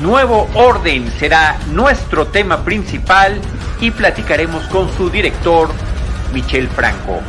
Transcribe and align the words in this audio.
Nuevo 0.00 0.48
Orden 0.54 1.10
será 1.18 1.58
nuestro 1.72 2.26
tema 2.26 2.64
principal 2.64 3.40
y 3.80 3.90
platicaremos 3.90 4.64
con 4.66 4.94
su 4.94 5.08
director, 5.08 5.70
Michel 6.32 6.68
Franco. 6.68 7.20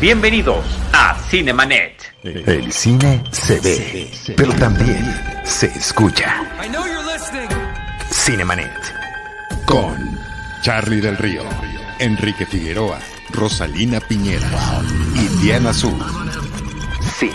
Bienvenidos 0.00 0.64
a 0.94 1.14
Cinemanet. 1.28 2.14
El 2.22 2.72
cine 2.72 3.22
se 3.30 3.60
ve, 3.60 4.10
pero 4.34 4.52
también 4.54 5.14
se 5.44 5.66
escucha. 5.66 6.42
Cinemanet. 8.10 8.72
Con 9.66 10.18
Charlie 10.62 11.02
del 11.02 11.18
Río, 11.18 11.42
Enrique 11.98 12.46
Figueroa, 12.46 12.98
Rosalina 13.30 14.00
Piñera 14.00 14.48
y 15.14 15.28
Diana 15.42 15.70
Azul. 15.70 15.98
Cine, 17.18 17.34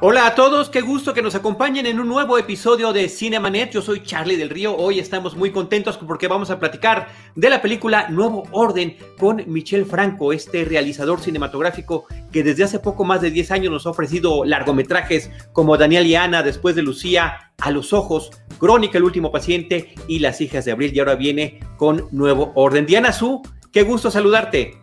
Hola 0.00 0.28
a 0.28 0.36
todos, 0.36 0.70
qué 0.70 0.80
gusto 0.80 1.12
que 1.12 1.22
nos 1.22 1.34
acompañen 1.34 1.84
en 1.84 1.98
un 1.98 2.06
nuevo 2.06 2.38
episodio 2.38 2.92
de 2.92 3.08
Cinemanet. 3.08 3.72
Yo 3.72 3.82
soy 3.82 4.04
Charlie 4.04 4.36
del 4.36 4.48
Río. 4.48 4.76
Hoy 4.76 5.00
estamos 5.00 5.34
muy 5.34 5.50
contentos 5.50 5.98
porque 5.98 6.28
vamos 6.28 6.50
a 6.50 6.60
platicar 6.60 7.08
de 7.34 7.50
la 7.50 7.60
película 7.60 8.08
Nuevo 8.08 8.44
Orden 8.52 8.96
con 9.18 9.42
Michel 9.48 9.86
Franco, 9.86 10.32
este 10.32 10.64
realizador 10.64 11.18
cinematográfico 11.18 12.06
que 12.30 12.44
desde 12.44 12.62
hace 12.62 12.78
poco 12.78 13.02
más 13.02 13.22
de 13.22 13.32
10 13.32 13.50
años 13.50 13.72
nos 13.72 13.86
ha 13.86 13.90
ofrecido 13.90 14.44
largometrajes 14.44 15.32
como 15.52 15.76
Daniel 15.76 16.06
y 16.06 16.14
Ana, 16.14 16.44
después 16.44 16.76
de 16.76 16.82
Lucía, 16.82 17.52
A 17.58 17.72
los 17.72 17.92
Ojos, 17.92 18.30
Crónica, 18.60 18.98
El 18.98 19.04
Último 19.04 19.32
Paciente 19.32 19.96
y 20.06 20.20
Las 20.20 20.40
Hijas 20.40 20.64
de 20.64 20.70
Abril. 20.70 20.92
Y 20.94 21.00
ahora 21.00 21.16
viene 21.16 21.58
con 21.76 22.06
Nuevo 22.12 22.52
Orden. 22.54 22.86
Diana 22.86 23.12
Su, 23.12 23.42
qué 23.72 23.82
gusto 23.82 24.12
saludarte. 24.12 24.80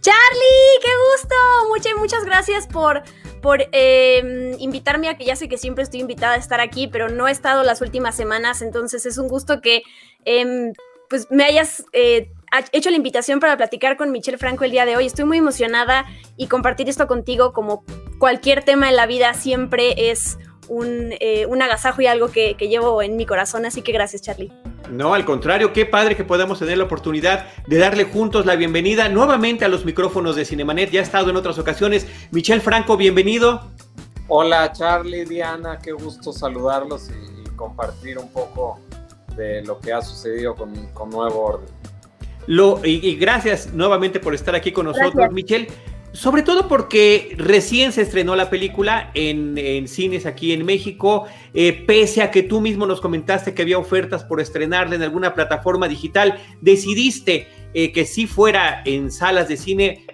Charlie, 0.00 0.80
qué 0.80 0.90
gusto. 1.12 1.34
Muchas, 1.68 1.92
muchas 1.98 2.24
gracias 2.24 2.66
por 2.66 3.02
por 3.40 3.68
eh, 3.72 4.56
invitarme 4.58 5.08
a 5.08 5.16
que 5.16 5.24
ya 5.24 5.36
sé 5.36 5.48
que 5.48 5.58
siempre 5.58 5.84
estoy 5.84 6.00
invitada 6.00 6.34
a 6.34 6.38
estar 6.38 6.60
aquí, 6.60 6.88
pero 6.88 7.08
no 7.08 7.28
he 7.28 7.30
estado 7.30 7.62
las 7.62 7.80
últimas 7.80 8.16
semanas, 8.16 8.62
entonces 8.62 9.06
es 9.06 9.18
un 9.18 9.28
gusto 9.28 9.60
que 9.60 9.82
eh, 10.24 10.72
pues 11.08 11.28
me 11.30 11.44
hayas 11.44 11.84
eh, 11.92 12.30
hecho 12.72 12.90
la 12.90 12.96
invitación 12.96 13.40
para 13.40 13.56
platicar 13.56 13.96
con 13.96 14.12
Michelle 14.12 14.38
Franco 14.38 14.64
el 14.64 14.70
día 14.70 14.84
de 14.84 14.96
hoy. 14.96 15.06
Estoy 15.06 15.24
muy 15.24 15.38
emocionada 15.38 16.04
y 16.36 16.46
compartir 16.46 16.88
esto 16.88 17.06
contigo 17.06 17.52
como 17.52 17.84
cualquier 18.18 18.64
tema 18.64 18.88
en 18.88 18.96
la 18.96 19.06
vida 19.06 19.34
siempre 19.34 20.10
es 20.10 20.38
un, 20.68 21.14
eh, 21.20 21.46
un 21.46 21.62
agasajo 21.62 22.02
y 22.02 22.06
algo 22.06 22.30
que, 22.30 22.54
que 22.54 22.68
llevo 22.68 23.02
en 23.02 23.16
mi 23.16 23.26
corazón, 23.26 23.66
así 23.66 23.82
que 23.82 23.92
gracias 23.92 24.22
Charlie. 24.22 24.52
No, 24.90 25.14
al 25.14 25.24
contrario, 25.24 25.72
qué 25.72 25.84
padre 25.86 26.16
que 26.16 26.24
podamos 26.24 26.58
tener 26.58 26.78
la 26.78 26.84
oportunidad 26.84 27.46
de 27.66 27.78
darle 27.78 28.04
juntos 28.04 28.46
la 28.46 28.56
bienvenida 28.56 29.08
nuevamente 29.08 29.64
a 29.64 29.68
los 29.68 29.84
micrófonos 29.84 30.36
de 30.36 30.44
Cinemanet. 30.44 30.90
Ya 30.90 31.00
ha 31.00 31.02
estado 31.02 31.30
en 31.30 31.36
otras 31.36 31.58
ocasiones. 31.58 32.06
Michel 32.30 32.60
Franco, 32.60 32.96
bienvenido. 32.96 33.70
Hola 34.28 34.72
Charlie, 34.72 35.24
Diana, 35.24 35.78
qué 35.82 35.92
gusto 35.92 36.32
saludarlos 36.32 37.10
y, 37.10 37.42
y 37.42 37.44
compartir 37.56 38.18
un 38.18 38.30
poco 38.30 38.78
de 39.36 39.64
lo 39.64 39.78
que 39.78 39.92
ha 39.92 40.02
sucedido 40.02 40.54
con, 40.54 40.74
con 40.92 41.10
Nuevo 41.10 41.40
Orden. 41.40 41.68
Lo, 42.46 42.80
y, 42.84 43.06
y, 43.06 43.16
gracias 43.16 43.72
nuevamente 43.74 44.20
por 44.20 44.34
estar 44.34 44.54
aquí 44.54 44.72
con 44.72 44.86
nosotros, 44.86 45.12
Gracias. 45.14 45.32
Michel. 45.34 45.68
Sobre 46.12 46.42
todo 46.42 46.68
porque 46.68 47.34
recién 47.36 47.92
se 47.92 48.02
estrenó 48.02 48.34
la 48.34 48.48
película 48.48 49.10
en, 49.14 49.86
cines 49.88 50.24
aquí 50.26 50.52
en 50.52 50.64
México, 50.64 51.26
eh, 51.52 51.72
pese 51.86 52.22
a 52.22 52.30
que 52.30 52.42
tú 52.42 52.60
mismo 52.60 52.86
nos 52.86 53.00
comentaste 53.00 53.54
que 53.54 53.62
había 53.62 53.78
ofertas 53.78 54.24
por 54.24 54.40
estrenarla 54.40 54.96
en 54.96 55.02
alguna 55.02 55.34
plataforma 55.34 55.86
digital, 55.86 56.40
decidiste 56.60 57.46
eh, 57.74 57.92
que 57.92 58.06
sí 58.06 58.26
fuera 58.26 58.82
en 58.86 59.12
salas 59.12 59.48
de 59.48 59.56
cine 59.58 60.06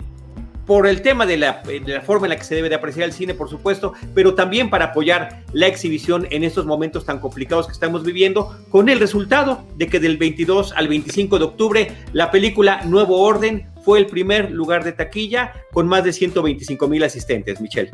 por 0.67 0.87
el 0.87 1.03
tema 1.03 1.27
de 1.27 1.37
la, 1.37 1.63
de 1.65 1.81
la, 1.81 2.01
forma 2.01 2.27
en 2.27 2.31
la 2.31 2.37
que 2.37 2.45
se 2.45 2.55
debe 2.55 2.69
de 2.69 2.75
apreciar 2.75 3.07
el 3.07 3.13
cine, 3.13 3.35
por 3.35 3.49
supuesto, 3.49 3.93
pero 4.15 4.35
también 4.35 4.71
para 4.71 4.87
apoyar 4.87 5.45
la 5.53 5.67
exhibición 5.67 6.27
en 6.31 6.45
estos 6.45 6.67
momentos 6.67 7.05
tan 7.05 7.21
complicados 7.21 7.67
que 7.67 7.73
estamos 7.73 8.05
viviendo, 8.05 8.57
con 8.71 8.89
el 8.89 9.01
resultado 9.01 9.65
de 9.77 9.87
que 9.89 10.01
del 10.01 10.17
22 10.17 10.73
al 10.73 10.89
25 10.89 11.39
de 11.39 11.45
octubre 11.45 11.97
la 12.13 12.31
película 12.31 12.83
Nuevo 12.85 13.21
Orden 13.21 13.71
fue 13.83 13.99
el 13.99 14.07
primer 14.07 14.51
lugar 14.51 14.85
de 14.85 14.93
taquilla 14.93 15.53
con 15.73 15.87
más 15.87 16.05
de 16.05 16.13
125 16.13 16.89
mil 16.89 17.05
asistentes, 17.05 17.61
Michelle. 17.61 17.93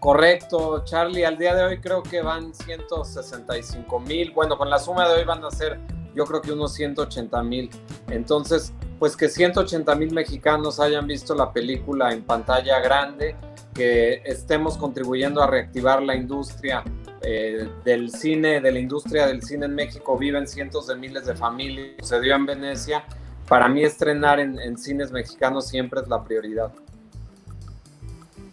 Correcto, 0.00 0.82
Charlie, 0.84 1.24
al 1.24 1.38
día 1.38 1.54
de 1.54 1.62
hoy 1.62 1.80
creo 1.80 2.02
que 2.02 2.22
van 2.22 2.52
165 2.52 4.00
mil, 4.00 4.32
bueno, 4.32 4.58
con 4.58 4.68
la 4.68 4.80
suma 4.80 5.08
de 5.08 5.20
hoy 5.20 5.24
van 5.24 5.44
a 5.44 5.50
ser 5.52 5.78
yo 6.14 6.24
creo 6.24 6.42
que 6.42 6.52
unos 6.52 6.74
180 6.74 7.42
mil. 7.42 7.70
Entonces, 8.08 8.72
pues 9.02 9.16
que 9.16 9.28
180 9.28 9.96
mil 9.96 10.12
mexicanos 10.12 10.78
hayan 10.78 11.08
visto 11.08 11.34
la 11.34 11.52
película 11.52 12.12
en 12.12 12.22
pantalla 12.22 12.78
grande, 12.78 13.34
que 13.74 14.22
estemos 14.24 14.78
contribuyendo 14.78 15.42
a 15.42 15.48
reactivar 15.48 16.00
la 16.00 16.14
industria 16.14 16.84
eh, 17.20 17.68
del 17.84 18.12
cine, 18.12 18.60
de 18.60 18.70
la 18.70 18.78
industria 18.78 19.26
del 19.26 19.42
cine 19.42 19.66
en 19.66 19.74
México, 19.74 20.16
viven 20.16 20.46
cientos 20.46 20.86
de 20.86 20.94
miles 20.94 21.26
de 21.26 21.34
familias, 21.34 21.96
sucedió 21.98 22.36
en 22.36 22.46
Venecia. 22.46 23.04
Para 23.48 23.66
mí 23.66 23.82
estrenar 23.82 24.38
en, 24.38 24.56
en 24.60 24.78
cines 24.78 25.10
mexicanos 25.10 25.66
siempre 25.66 26.00
es 26.00 26.06
la 26.06 26.22
prioridad. 26.22 26.70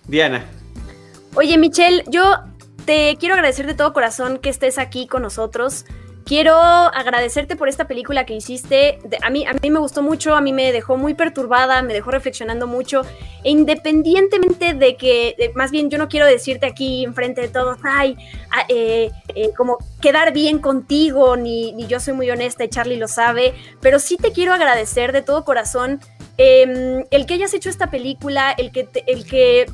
Diana. 0.07 0.43
Oye, 1.35 1.59
Michelle, 1.59 2.03
yo 2.07 2.37
te 2.85 3.15
quiero 3.19 3.35
agradecer 3.35 3.67
de 3.67 3.75
todo 3.75 3.93
corazón 3.93 4.39
que 4.39 4.49
estés 4.49 4.79
aquí 4.79 5.05
con 5.05 5.21
nosotros. 5.21 5.85
Quiero 6.29 6.53
agradecerte 6.53 7.55
por 7.55 7.69
esta 7.69 7.87
película 7.87 8.23
que 8.23 8.35
hiciste. 8.35 8.99
A 9.23 9.31
mí, 9.31 9.47
a 9.47 9.53
mí 9.53 9.71
me 9.71 9.79
gustó 9.79 10.03
mucho, 10.03 10.35
a 10.35 10.41
mí 10.41 10.53
me 10.53 10.71
dejó 10.71 10.95
muy 10.95 11.15
perturbada, 11.15 11.81
me 11.81 11.91
dejó 11.91 12.11
reflexionando 12.11 12.67
mucho. 12.67 13.01
E 13.43 13.49
independientemente 13.49 14.75
de 14.75 14.95
que, 14.95 15.51
más 15.55 15.71
bien 15.71 15.89
yo 15.89 15.97
no 15.97 16.07
quiero 16.07 16.27
decirte 16.27 16.67
aquí 16.67 17.03
enfrente 17.03 17.41
de 17.41 17.47
todos, 17.47 17.79
ay, 17.83 18.15
eh, 18.67 19.09
eh, 19.33 19.49
como 19.57 19.79
quedar 20.01 20.31
bien 20.31 20.59
contigo, 20.59 21.35
ni, 21.35 21.73
yo 21.87 21.99
soy 21.99 22.13
muy 22.13 22.29
honesta 22.29 22.63
y 22.63 22.69
Charlie 22.69 22.97
lo 22.97 23.07
sabe, 23.07 23.55
pero 23.81 23.97
sí 23.97 24.15
te 24.15 24.31
quiero 24.31 24.53
agradecer 24.53 25.13
de 25.13 25.23
todo 25.23 25.43
corazón 25.43 25.99
eh, 26.37 27.07
el 27.09 27.25
que 27.25 27.33
hayas 27.33 27.55
hecho 27.55 27.71
esta 27.71 27.89
película, 27.89 28.51
el 28.51 28.71
que, 28.71 28.87
el 29.07 29.25
que 29.25 29.65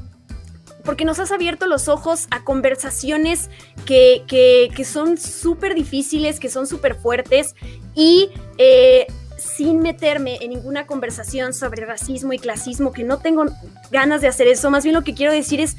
porque 0.85 1.03
nos 1.03 1.19
has 1.19 1.31
abierto 1.31 1.65
los 1.67 1.87
ojos 1.87 2.27
a 2.31 2.43
conversaciones 2.43 3.49
que, 3.85 4.23
que, 4.27 4.69
que 4.75 4.85
son 4.85 5.17
súper 5.17 5.75
difíciles, 5.75 6.39
que 6.39 6.49
son 6.49 6.67
súper 6.67 6.95
fuertes 6.95 7.55
y 7.95 8.29
eh, 8.57 9.07
sin 9.37 9.79
meterme 9.79 10.37
en 10.41 10.51
ninguna 10.51 10.85
conversación 10.85 11.53
sobre 11.53 11.85
racismo 11.85 12.33
y 12.33 12.39
clasismo, 12.39 12.91
que 12.91 13.03
no 13.03 13.19
tengo 13.19 13.45
ganas 13.91 14.21
de 14.21 14.27
hacer 14.27 14.47
eso, 14.47 14.69
más 14.69 14.83
bien 14.83 14.95
lo 14.95 15.03
que 15.03 15.13
quiero 15.13 15.31
decir 15.31 15.59
es 15.59 15.75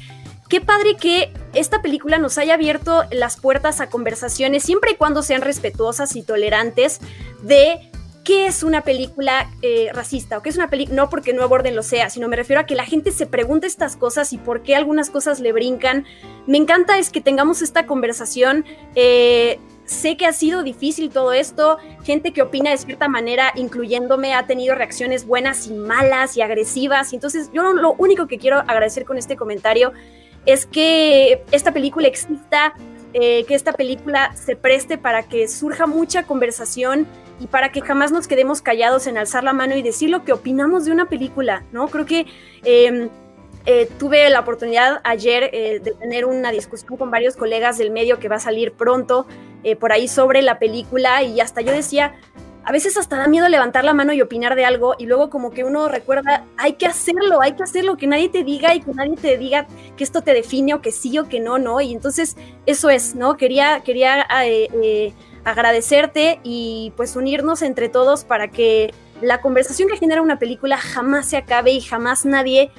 qué 0.49 0.61
padre 0.61 0.95
que 0.95 1.33
esta 1.53 1.81
película 1.81 2.17
nos 2.17 2.37
haya 2.37 2.53
abierto 2.53 3.03
las 3.11 3.37
puertas 3.37 3.81
a 3.81 3.89
conversaciones, 3.89 4.63
siempre 4.63 4.91
y 4.91 4.95
cuando 4.95 5.23
sean 5.23 5.41
respetuosas 5.41 6.15
y 6.15 6.23
tolerantes, 6.23 6.99
de 7.41 7.91
qué 8.27 8.45
es 8.45 8.61
una 8.61 8.81
película 8.81 9.49
eh, 9.61 9.89
racista 9.93 10.37
o 10.37 10.41
qué 10.41 10.49
es 10.49 10.57
una 10.57 10.69
película, 10.69 10.97
no 10.97 11.09
porque 11.09 11.31
Nuevo 11.31 11.55
Orden 11.55 11.77
lo 11.77 11.81
sea, 11.81 12.09
sino 12.09 12.27
me 12.27 12.35
refiero 12.35 12.59
a 12.59 12.65
que 12.65 12.75
la 12.75 12.83
gente 12.83 13.11
se 13.11 13.25
pregunte 13.25 13.67
estas 13.67 13.95
cosas 13.95 14.33
y 14.33 14.37
por 14.37 14.63
qué 14.63 14.75
algunas 14.75 15.09
cosas 15.09 15.39
le 15.39 15.53
brincan. 15.53 16.03
Me 16.45 16.57
encanta 16.57 16.97
es 16.97 17.09
que 17.09 17.21
tengamos 17.21 17.61
esta 17.61 17.85
conversación. 17.85 18.65
Eh, 18.95 19.61
sé 19.85 20.17
que 20.17 20.25
ha 20.25 20.33
sido 20.33 20.61
difícil 20.61 21.09
todo 21.09 21.31
esto, 21.31 21.77
gente 22.03 22.33
que 22.33 22.41
opina 22.41 22.71
de 22.71 22.77
cierta 22.77 23.07
manera, 23.07 23.53
incluyéndome, 23.55 24.33
ha 24.33 24.45
tenido 24.45 24.75
reacciones 24.75 25.25
buenas 25.25 25.67
y 25.67 25.73
malas 25.73 26.35
y 26.35 26.41
agresivas. 26.41 27.13
Y 27.13 27.15
entonces 27.15 27.49
yo 27.53 27.71
lo 27.71 27.93
único 27.93 28.27
que 28.27 28.39
quiero 28.39 28.57
agradecer 28.59 29.05
con 29.05 29.17
este 29.17 29.37
comentario 29.37 29.93
es 30.45 30.65
que 30.65 31.45
esta 31.53 31.71
película 31.71 32.09
exista, 32.09 32.73
eh, 33.19 33.45
que 33.45 33.55
esta 33.55 33.73
película 33.73 34.31
se 34.35 34.55
preste 34.55 34.97
para 34.99 35.23
que 35.23 35.47
surja 35.47 35.87
mucha 35.87 36.23
conversación 36.23 37.07
y 37.39 37.47
para 37.47 37.71
que 37.71 37.81
jamás 37.81 38.11
nos 38.11 38.27
quedemos 38.27 38.61
callados 38.61 39.07
en 39.07 39.17
alzar 39.17 39.43
la 39.43 39.53
mano 39.53 39.75
y 39.75 39.81
decir 39.81 40.09
lo 40.09 40.23
que 40.23 40.33
opinamos 40.33 40.85
de 40.85 40.91
una 40.91 41.07
película, 41.07 41.63
¿no? 41.71 41.87
Creo 41.87 42.05
que 42.05 42.25
eh, 42.63 43.09
eh, 43.65 43.89
tuve 43.99 44.29
la 44.29 44.39
oportunidad 44.39 45.01
ayer 45.03 45.49
eh, 45.53 45.79
de 45.83 45.91
tener 45.91 46.25
una 46.25 46.51
discusión 46.51 46.97
con 46.97 47.11
varios 47.11 47.35
colegas 47.35 47.77
del 47.77 47.91
medio 47.91 48.19
que 48.19 48.29
va 48.29 48.37
a 48.37 48.39
salir 48.39 48.73
pronto 48.73 49.25
por 49.81 49.91
ahí 49.91 50.07
sobre 50.07 50.41
la 50.41 50.59
película 50.59 51.23
y 51.23 51.41
hasta 51.41 51.59
yo 51.59 51.73
decía, 51.73 52.15
a 52.67 52.71
veces 52.73 52.97
hasta 52.97 53.15
da 53.15 53.29
miedo 53.29 53.47
levantar 53.47 53.85
la 53.85 53.93
mano 53.93 54.11
y 54.11 54.21
opinar 54.21 54.53
de 54.55 54.65
algo 54.65 54.95
y 54.99 55.05
luego 55.05 55.29
como 55.29 55.51
que 55.51 55.63
uno 55.63 55.87
recuerda, 55.87 56.43
hay 56.57 56.73
que 56.73 56.85
hacerlo, 56.85 57.41
hay 57.41 57.53
que 57.53 57.63
hacerlo, 57.63 57.95
que 57.95 58.07
nadie 58.07 58.27
te 58.27 58.43
diga 58.43 58.75
y 58.75 58.81
que 58.81 58.93
nadie 58.93 59.15
te 59.15 59.37
diga 59.37 59.67
que 59.95 60.03
esto 60.03 60.21
te 60.21 60.33
define 60.33 60.73
o 60.73 60.81
que 60.81 60.91
sí 60.91 61.17
o 61.17 61.29
que 61.29 61.39
no, 61.39 61.59
¿no? 61.59 61.79
Y 61.79 61.93
entonces 61.93 62.35
eso 62.65 62.89
es, 62.89 63.15
¿no? 63.15 63.37
Quería, 63.37 63.83
quería 63.85 64.27
eh, 64.43 64.67
eh, 64.83 65.13
agradecerte 65.45 66.41
y 66.43 66.91
pues 66.97 67.15
unirnos 67.15 67.61
entre 67.61 67.87
todos 67.87 68.25
para 68.25 68.49
que 68.49 68.93
la 69.21 69.39
conversación 69.39 69.87
que 69.87 69.95
genera 69.95 70.21
una 70.21 70.37
película 70.37 70.75
jamás 70.75 71.27
se 71.27 71.37
acabe 71.37 71.71
y 71.71 71.79
jamás 71.79 72.25
nadie 72.25 72.69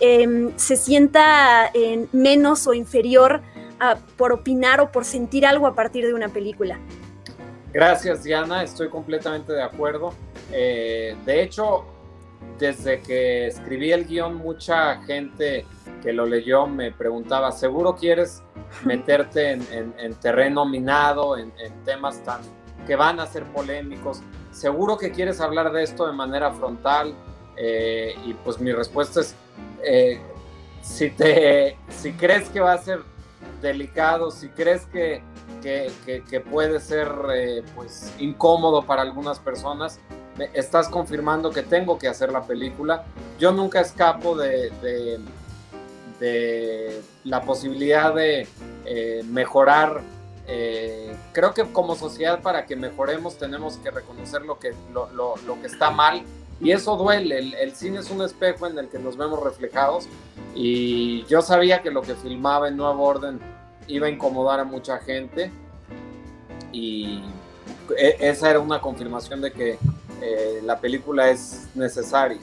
eh, 0.00 0.52
se 0.56 0.76
sienta 0.76 1.70
eh, 1.72 2.08
menos 2.12 2.66
o 2.66 2.74
inferior 2.74 3.40
por 4.16 4.32
opinar 4.32 4.80
o 4.80 4.92
por 4.92 5.04
sentir 5.04 5.44
algo 5.44 5.66
a 5.66 5.74
partir 5.74 6.06
de 6.06 6.14
una 6.14 6.28
película. 6.28 6.78
Gracias, 7.74 8.22
Diana. 8.22 8.62
Estoy 8.62 8.88
completamente 8.88 9.52
de 9.52 9.60
acuerdo. 9.60 10.14
Eh, 10.52 11.16
de 11.26 11.42
hecho, 11.42 11.84
desde 12.56 13.00
que 13.00 13.48
escribí 13.48 13.90
el 13.90 14.06
guion, 14.06 14.36
mucha 14.36 15.02
gente 15.02 15.66
que 16.00 16.12
lo 16.12 16.24
leyó 16.24 16.68
me 16.68 16.92
preguntaba, 16.92 17.50
¿seguro 17.50 17.96
quieres 17.96 18.44
meterte 18.84 19.50
en, 19.50 20.14
terreno 20.20 20.64
minado, 20.64 21.36
en, 21.36 21.52
temas 21.84 22.22
tan 22.22 22.42
que 22.86 22.94
van 22.94 23.18
a 23.18 23.26
ser 23.26 23.42
polémicos? 23.46 24.22
¿Seguro 24.52 24.96
que 24.96 25.10
quieres 25.10 25.40
hablar 25.40 25.72
de 25.72 25.82
esto 25.82 26.06
de 26.06 26.12
manera 26.12 26.52
frontal? 26.52 27.12
Eh, 27.56 28.14
y 28.24 28.34
pues 28.34 28.60
mi 28.60 28.70
respuesta 28.70 29.18
es, 29.18 29.34
eh, 29.82 30.20
si, 30.80 31.10
te, 31.10 31.76
si 31.88 32.12
crees 32.12 32.48
que 32.50 32.60
va 32.60 32.74
a 32.74 32.78
ser 32.78 33.00
delicado, 33.60 34.30
si 34.30 34.48
crees 34.50 34.86
que, 34.86 35.24
que, 35.62 36.40
puede 36.40 36.80
ser 36.80 37.08
eh, 37.34 37.62
pues 37.74 38.12
incómodo 38.18 38.84
para 38.84 39.02
algunas 39.02 39.38
personas, 39.38 39.98
estás 40.52 40.88
confirmando 40.88 41.50
que 41.50 41.62
tengo 41.62 41.98
que 41.98 42.08
hacer 42.08 42.32
la 42.32 42.42
película. 42.42 43.04
Yo 43.38 43.52
nunca 43.52 43.80
escapo 43.80 44.36
de, 44.36 44.70
de, 44.80 45.20
la 47.24 47.42
posibilidad 47.42 48.14
de 48.14 48.46
eh, 48.84 49.22
mejorar. 49.28 50.00
Eh, 50.46 51.14
creo 51.32 51.54
que 51.54 51.64
como 51.64 51.94
sociedad 51.94 52.40
para 52.42 52.66
que 52.66 52.76
mejoremos 52.76 53.38
tenemos 53.38 53.78
que 53.78 53.90
reconocer 53.90 54.42
lo 54.42 54.58
que, 54.58 54.74
lo, 54.92 55.08
lo, 55.14 55.60
que 55.60 55.66
está 55.66 55.90
mal 55.90 56.22
y 56.60 56.72
eso 56.72 56.96
duele. 56.96 57.38
El, 57.38 57.54
el, 57.54 57.74
cine 57.74 58.00
es 58.00 58.10
un 58.10 58.22
espejo 58.22 58.66
en 58.66 58.78
el 58.78 58.88
que 58.88 58.98
nos 58.98 59.16
vemos 59.16 59.42
reflejados 59.42 60.06
y 60.54 61.24
yo 61.24 61.40
sabía 61.40 61.82
que 61.82 61.90
lo 61.90 62.02
que 62.02 62.14
filmaba 62.14 62.68
en 62.68 62.76
Nuevo 62.76 63.04
Orden 63.04 63.40
iba 63.88 64.06
a 64.06 64.10
incomodar 64.10 64.60
a 64.60 64.64
mucha 64.64 64.98
gente 64.98 65.50
y 66.72 67.22
e, 67.96 68.16
esa 68.20 68.50
era 68.50 68.60
una 68.60 68.80
confirmación 68.80 69.40
de 69.40 69.52
que 69.52 69.78
eh, 70.22 70.60
la 70.64 70.78
película 70.78 71.30
es 71.30 71.68
necesaria. 71.74 72.38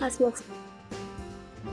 Así 0.00 0.24
es. 0.24 0.42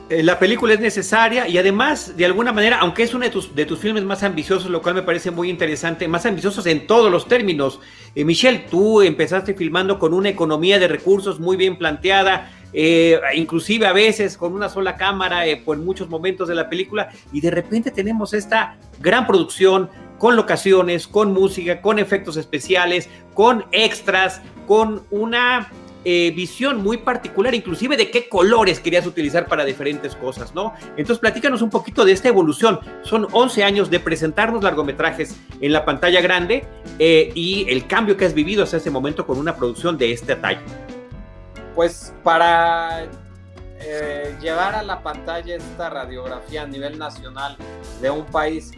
Eh, 0.10 0.24
la 0.24 0.40
película 0.40 0.74
es 0.74 0.80
necesaria 0.80 1.48
y 1.48 1.60
además, 1.60 2.18
de 2.18 2.26
alguna 2.26 2.52
manera, 2.52 2.80
aunque 2.80 3.04
es 3.04 3.14
uno 3.14 3.26
de 3.26 3.30
tus, 3.30 3.54
de 3.54 3.66
tus 3.68 3.78
filmes 3.78 4.04
más 4.04 4.24
ambiciosos, 4.24 4.70
lo 4.72 4.82
cual 4.82 4.96
me 4.96 5.04
parece 5.04 5.30
muy 5.30 5.52
interesante, 5.52 6.08
más 6.08 6.26
ambiciosos 6.26 6.66
en 6.66 6.88
todos 6.88 7.12
los 7.12 7.28
términos. 7.28 7.80
Eh, 8.16 8.26
Michelle, 8.26 8.66
tú 8.72 9.02
empezaste 9.04 9.54
filmando 9.54 10.00
con 10.00 10.16
una 10.16 10.30
economía 10.30 10.80
de 10.80 10.88
recursos 10.88 11.40
muy 11.40 11.58
bien 11.58 11.78
planteada, 11.78 12.52
inclusive 13.36 13.88
a 13.88 13.94
veces 13.94 14.38
con 14.38 14.54
una 14.54 14.70
sola 14.70 14.96
cámara 14.96 15.44
por 15.66 15.78
muchos 15.78 16.10
momentos 16.10 16.48
de 16.48 16.56
la 16.56 16.70
película, 16.70 17.10
y 17.32 17.42
de 17.42 17.52
repente 17.52 17.92
tenemos 17.92 18.34
esta 18.34 18.78
gran 19.00 19.26
producción 19.26 19.90
con 20.20 20.36
locaciones, 20.36 21.08
con 21.08 21.34
música, 21.34 21.82
con 21.82 21.98
efectos 21.98 22.38
especiales, 22.38 23.10
con 23.34 23.66
extras, 23.72 24.42
con 24.68 25.04
una 25.10 25.72
eh, 26.06 26.32
visión 26.36 26.82
muy 26.82 26.98
particular, 26.98 27.56
inclusive 27.56 27.98
de 27.98 28.12
qué 28.12 28.30
colores 28.30 28.80
querías 28.80 29.06
utilizar 29.06 29.48
para 29.48 29.66
diferentes 29.66 30.16
cosas, 30.16 30.54
¿no? 30.54 30.74
Entonces, 30.92 31.20
platícanos 31.20 31.62
un 31.62 31.70
poquito 31.70 32.06
de 32.06 32.12
esta 32.12 32.30
evolución. 32.30 32.80
Son 33.04 33.28
11 33.32 33.64
años 33.64 33.90
de 33.90 34.00
presentarnos 34.00 34.64
largometrajes 34.64 35.36
en 35.60 35.74
la 35.74 35.84
pantalla 35.86 36.22
grande 36.22 36.66
eh, 37.00 37.32
y 37.36 37.66
el 37.70 37.88
cambio 37.88 38.16
que 38.16 38.26
has 38.26 38.34
vivido 38.34 38.64
hasta 38.64 38.78
ese 38.78 38.92
momento 38.92 39.26
con 39.26 39.38
una 39.38 39.56
producción 39.56 39.98
de 39.98 40.12
este 40.12 40.36
talla. 40.36 40.62
Pues 41.76 42.14
para 42.24 43.06
eh, 43.80 44.36
llevar 44.42 44.76
a 44.76 44.84
la 44.84 45.02
pantalla 45.02 45.56
esta 45.56 45.90
radiografía 45.90 46.64
a 46.64 46.68
nivel 46.68 46.98
nacional 46.98 47.56
de 48.02 48.10
un 48.10 48.26
país 48.26 48.72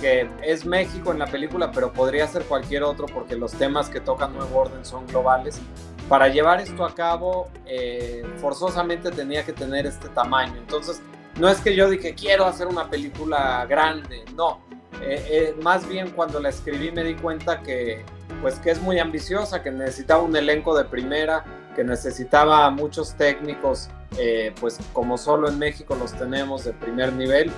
que 0.00 0.28
es 0.42 0.64
México 0.64 1.12
en 1.12 1.18
la 1.18 1.26
película, 1.26 1.72
pero 1.72 1.92
podría 1.92 2.26
ser 2.26 2.44
cualquier 2.44 2.82
otro 2.82 3.06
porque 3.06 3.34
los 3.36 3.52
temas 3.52 3.88
que 3.88 4.00
tocan 4.00 4.34
Nuevo 4.34 4.58
Orden 4.60 4.84
son 4.84 5.06
globales. 5.06 5.60
Para 6.08 6.28
llevar 6.28 6.60
esto 6.60 6.84
a 6.84 6.94
cabo, 6.94 7.50
eh, 7.66 8.24
forzosamente 8.40 9.10
tenía 9.10 9.44
que 9.44 9.52
tener 9.52 9.86
este 9.86 10.08
tamaño. 10.10 10.54
Entonces, 10.56 11.02
no 11.38 11.48
es 11.48 11.60
que 11.60 11.74
yo 11.74 11.90
dije, 11.90 12.14
quiero 12.14 12.44
hacer 12.44 12.66
una 12.66 12.88
película 12.88 13.66
grande, 13.68 14.24
no. 14.34 14.60
Eh, 15.02 15.54
más 15.60 15.86
bien 15.86 16.10
cuando 16.10 16.40
la 16.40 16.48
escribí 16.48 16.90
me 16.90 17.04
di 17.04 17.14
cuenta 17.14 17.60
que, 17.60 18.04
pues, 18.40 18.58
que 18.58 18.70
es 18.70 18.80
muy 18.80 18.98
ambiciosa, 18.98 19.62
que 19.62 19.70
necesitaba 19.70 20.22
un 20.22 20.34
elenco 20.34 20.76
de 20.76 20.84
primera, 20.84 21.44
que 21.76 21.84
necesitaba 21.84 22.68
muchos 22.70 23.14
técnicos, 23.14 23.90
pues 24.58 24.78
como 24.92 25.18
solo 25.18 25.48
en 25.48 25.58
México 25.58 25.94
los 25.94 26.12
tenemos 26.14 26.64
de 26.64 26.72
primer 26.72 27.12
nivel, 27.12 27.52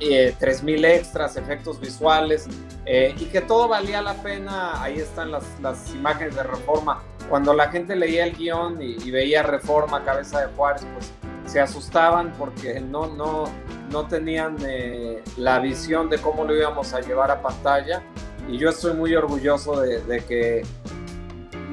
eh, 0.00 0.34
3.000 0.40 0.84
extras, 0.86 1.36
efectos 1.36 1.80
visuales, 1.80 2.46
eh, 2.84 3.14
y 3.16 3.26
que 3.26 3.40
todo 3.40 3.68
valía 3.68 4.02
la 4.02 4.14
pena. 4.14 4.82
Ahí 4.82 4.98
están 4.98 5.30
las, 5.30 5.44
las, 5.62 5.94
imágenes 5.94 6.34
de 6.34 6.42
Reforma. 6.42 7.02
Cuando 7.28 7.54
la 7.54 7.68
gente 7.68 7.94
leía 7.94 8.24
el 8.24 8.36
guion 8.36 8.82
y, 8.82 9.10
veía 9.10 9.42
Reforma, 9.42 10.04
Cabeza 10.04 10.40
de 10.40 10.46
Juárez, 10.54 10.84
pues 10.92 11.12
se 11.46 11.60
asustaban 11.60 12.32
porque 12.38 12.80
no, 12.80 13.06
no, 13.06 13.44
no 13.90 14.06
tenían 14.06 14.56
eh, 14.66 15.22
la 15.36 15.60
visión 15.60 16.10
de 16.10 16.18
cómo 16.18 16.44
lo 16.44 16.56
íbamos 16.56 16.92
a 16.92 17.00
llevar 17.00 17.30
a 17.30 17.40
pantalla. 17.40 18.02
Y 18.48 18.58
yo 18.58 18.70
estoy 18.70 18.94
muy 18.94 19.14
orgulloso 19.14 19.80
de, 19.80 20.02
de 20.02 20.24
que 20.24 20.62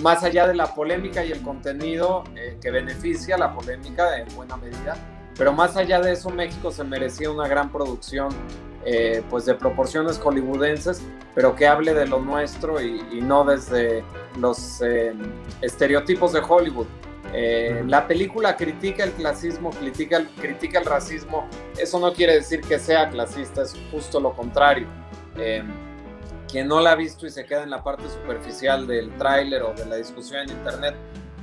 más 0.02 0.24
allá 0.24 0.48
de 0.48 0.56
la 0.56 0.74
polémica 0.74 1.24
y 1.24 1.32
el 1.32 1.42
contenido 1.42 2.24
eh, 2.36 2.58
que 2.62 2.72
beneficia 2.72 3.38
la 3.38 3.54
polémica 3.54 4.18
en 4.18 4.34
buena 4.36 4.58
medida, 4.58 4.96
pero 5.38 5.54
más 5.54 5.78
allá 5.78 6.00
de 6.00 6.12
eso, 6.14 6.30
México 6.30 6.72
se 6.72 6.84
merecía 6.84 7.32
una 7.32 7.48
gran 7.48 7.72
producción, 7.72 8.30
eh, 8.86 9.24
pues 9.30 9.46
de 9.46 9.56
proporciones 9.56 10.20
hollywoodenses, 10.20 11.02
pero 11.34 11.56
que 11.56 11.68
hable 11.68 11.94
de 11.94 12.08
lo 12.08 12.20
nuestro 12.20 12.82
y, 12.82 13.22
no 13.22 13.44
desde 13.44 14.04
los 14.40 14.82
eh, 14.82 15.14
estereotipos 15.62 16.34
de 16.34 16.42
Hollywood. 16.48 16.88
Eh, 17.34 17.84
la 17.88 18.08
película 18.08 18.58
critica 18.58 19.06
el 19.06 19.12
clasismo, 19.12 19.70
critica, 19.70 20.24
critica 20.40 20.80
el 20.80 20.86
racismo. 20.86 21.48
Eso 21.78 22.00
no 22.00 22.12
quiere 22.14 22.36
decir 22.36 22.62
que 22.62 22.78
sea 22.78 23.10
clasista, 23.10 23.62
es 23.62 23.76
justo 23.90 24.20
lo 24.20 24.34
contrario. 24.34 24.88
Quien 26.52 26.68
no 26.68 26.82
la 26.82 26.92
ha 26.92 26.96
visto 26.96 27.26
y 27.26 27.30
se 27.30 27.46
queda 27.46 27.64
en 27.64 27.70
la 27.70 27.84
parte 27.84 28.04
superficial 28.10 28.86
del 28.86 29.16
tráiler 29.18 29.64
o 29.64 29.74
de 29.74 29.86
la 29.86 29.96
discusión 29.96 30.42
en 30.42 30.58
internet, 30.58 30.96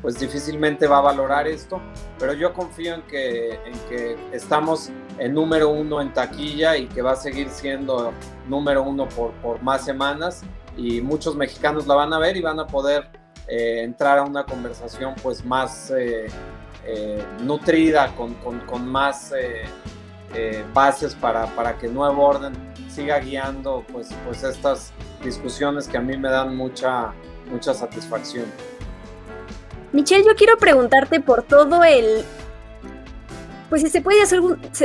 pues 0.03 0.21
difícilmente 0.21 0.87
va 0.87 0.99
a 0.99 1.01
valorar 1.01 1.49
esto, 1.49 1.81
pero 2.19 2.33
yo 2.33 2.53
confío 2.53 2.95
en 2.95 3.03
que, 3.03 3.55
en 3.55 3.79
que 3.89 4.17
estamos 4.33 4.91
en 5.19 5.35
número 5.35 5.71
uno 5.71 6.01
en 6.01 6.13
taquilla 6.13 6.77
y 6.77 6.87
que 6.87 7.03
va 7.03 7.13
a 7.13 7.17
seguir 7.17 7.49
siendo 7.49 8.13
número 8.47 8.83
uno 8.83 9.09
por, 9.09 9.33
por 9.43 9.61
más 9.63 9.85
semanas. 9.85 10.43
Y 10.77 11.01
muchos 11.01 11.35
mexicanos 11.35 11.89
la 11.89 11.97
van 11.97 12.13
a 12.13 12.21
ver 12.21 12.37
y 12.37 12.43
van 12.43 12.61
a 12.61 12.67
poder 12.69 13.11
eh, 13.49 13.83
entrar 13.83 14.19
a 14.19 14.23
una 14.25 14.45
conversación 14.45 15.15
pues 15.23 15.43
más 15.43 15.91
eh, 15.91 16.27
eh, 16.85 17.25
nutrida, 17.41 18.15
con, 18.15 18.35
con, 18.35 18.61
con 18.61 18.87
más 18.87 19.33
bases 20.75 21.15
para, 21.15 21.47
para, 21.57 21.79
que 21.79 21.89
Nuevo 21.89 22.23
Orden 22.23 22.53
siga 22.99 23.21
guiando 23.21 23.85
pues, 23.93 24.09
pues 24.25 24.43
estas 24.43 24.93
discusiones 25.23 25.87
que 25.87 25.97
a 25.99 26.01
mí 26.01 26.17
me 26.17 26.29
dan 26.29 26.57
mucha, 26.57 27.13
mucha 27.49 27.73
satisfacción. 27.73 28.47
Michelle, 29.93 30.25
yo 30.27 30.35
quiero 30.35 30.59
preguntarte 30.59 31.21
por 31.21 31.45
todo 31.45 31.85
el, 31.85 32.25
pues 33.71 33.83
si 33.83 33.89
se 33.89 34.01
puede 34.01 34.21
hacer, 34.21 34.41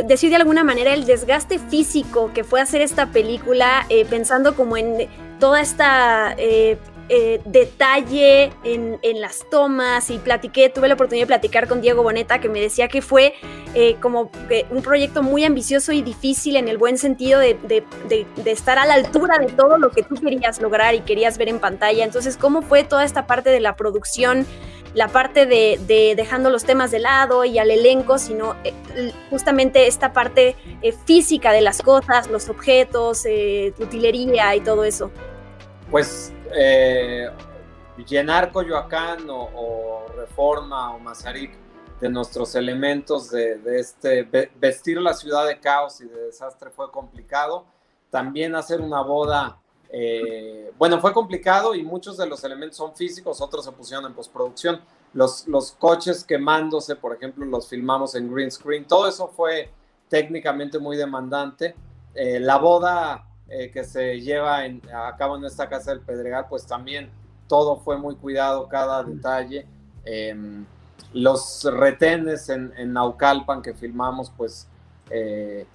decir 0.05 0.29
de 0.29 0.35
alguna 0.35 0.63
manera 0.63 0.93
el 0.93 1.05
desgaste 1.05 1.57
físico 1.57 2.31
que 2.35 2.43
fue 2.43 2.61
hacer 2.61 2.81
esta 2.81 3.07
película, 3.07 3.87
eh, 3.89 4.05
pensando 4.05 4.55
como 4.55 4.77
en 4.77 5.09
toda 5.39 5.59
esta 5.59 6.35
eh, 6.37 6.77
eh, 7.09 7.41
detalle 7.45 8.51
en, 8.63 8.99
las 9.21 9.47
tomas 9.49 10.09
y 10.09 10.17
platiqué, 10.17 10.69
tuve 10.69 10.87
la 10.87 10.95
oportunidad 10.95 11.23
de 11.23 11.27
platicar 11.27 11.67
con 11.67 11.81
Diego 11.81 12.03
Boneta 12.03 12.39
que 12.39 12.49
me 12.49 12.59
decía 12.59 12.87
que 12.87 13.01
fue 13.01 13.33
como 14.01 14.31
un 14.69 14.81
proyecto 14.81 15.23
muy 15.23 15.45
ambicioso 15.45 15.91
y 15.93 16.01
difícil 16.01 16.55
en 16.57 16.67
el 16.67 16.77
buen 16.77 16.97
sentido 16.97 17.39
de, 17.39 17.57
de, 17.63 18.51
estar 18.51 18.77
a 18.77 18.85
la 18.85 18.95
altura 18.95 19.39
de 19.39 19.47
todo 19.47 19.77
lo 19.77 19.91
que 19.91 20.03
tú 20.03 20.15
querías 20.15 20.61
lograr 20.61 20.93
y 20.95 21.01
querías 21.01 21.37
ver 21.37 21.49
en 21.49 21.59
pantalla. 21.59 22.03
Entonces, 22.03 22.37
¿cómo 22.37 22.61
fue 22.61 22.83
toda 22.83 23.03
esta 23.03 23.25
parte 23.25 23.49
de 23.49 23.59
la 23.59 23.75
producción? 23.75 24.45
la 24.93 25.07
parte 25.07 25.45
de, 25.45 26.13
dejando 26.15 26.49
los 26.49 26.65
temas 26.65 26.91
de 26.91 26.99
lado 26.99 27.45
y 27.45 27.57
al 27.57 27.71
elenco, 27.71 28.19
sino 28.19 28.55
eh, 28.63 28.73
justamente 29.29 29.87
esta 29.87 30.13
parte 30.13 30.55
eh, 30.81 30.93
física 31.05 31.51
de 31.51 31.61
las 31.61 31.81
cosas, 31.81 32.29
los 32.29 32.49
objetos, 32.49 33.25
eh, 33.25 33.73
utilería 33.79 34.55
y 34.55 34.61
todo 34.61 34.83
eso. 34.83 35.11
Pues 35.93 36.33
llenar 38.07 38.51
Coyoacán 38.51 39.27
o, 39.29 40.07
Reforma 40.17 40.95
o 40.95 40.97
Mazarik 40.97 41.55
de 42.01 42.09
nuestros 42.09 42.55
elementos 42.55 43.29
de, 43.29 43.59
de, 43.59 43.79
este 43.79 44.23
vestir 44.59 44.99
la 44.99 45.13
ciudad 45.13 45.45
de 45.45 45.59
caos 45.59 46.01
y 46.01 46.05
de 46.05 46.19
desastre 46.19 46.71
fue 46.71 46.89
complicado. 46.89 47.65
También 48.09 48.55
hacer 48.55 48.81
una 48.81 49.01
boda 49.01 49.59
eh, 49.91 50.73
bueno, 50.79 50.99
fue 50.99 51.13
complicado 51.13 51.75
y 51.75 51.83
muchos 51.83 52.17
de 52.17 52.25
los 52.25 52.43
elementos 52.43 52.77
son 52.77 52.95
físicos, 52.95 53.39
otros 53.39 53.63
se 53.63 53.71
pusieron 53.71 54.07
en 54.07 54.15
postproducción. 54.15 54.81
Los, 55.13 55.47
los 55.47 55.73
coches 55.73 56.23
quemándose, 56.23 56.95
por 56.95 57.15
ejemplo, 57.15 57.45
los 57.45 57.69
filmamos 57.69 58.15
en 58.15 58.33
green 58.33 58.49
screen. 58.49 58.87
Todo 58.87 59.07
eso 59.07 59.27
fue 59.27 59.69
técnicamente 60.09 60.79
muy 60.79 60.97
demandante. 60.97 61.75
Eh, 62.15 62.39
la 62.39 62.57
boda 62.57 63.27
eh, 63.49 63.69
que 63.71 63.83
se 63.83 64.19
lleva 64.21 64.61
a 64.61 65.15
cabo 65.17 65.37
en 65.37 65.45
esta 65.45 65.69
casa 65.69 65.91
del 65.91 66.01
Pedregal, 66.01 66.47
pues 66.49 66.65
también 66.65 67.11
todo 67.47 67.77
fue 67.77 67.97
muy 67.97 68.15
cuidado, 68.15 68.67
cada 68.67 69.03
detalle. 69.03 69.67
Em, 70.05 70.65
los 71.13 71.63
retenes 71.63 72.49
en, 72.49 72.71
Naucalpan 72.91 73.61
que 73.61 73.73
filmamos, 73.73 74.31
pues 74.35 74.67
eh, 75.09 75.65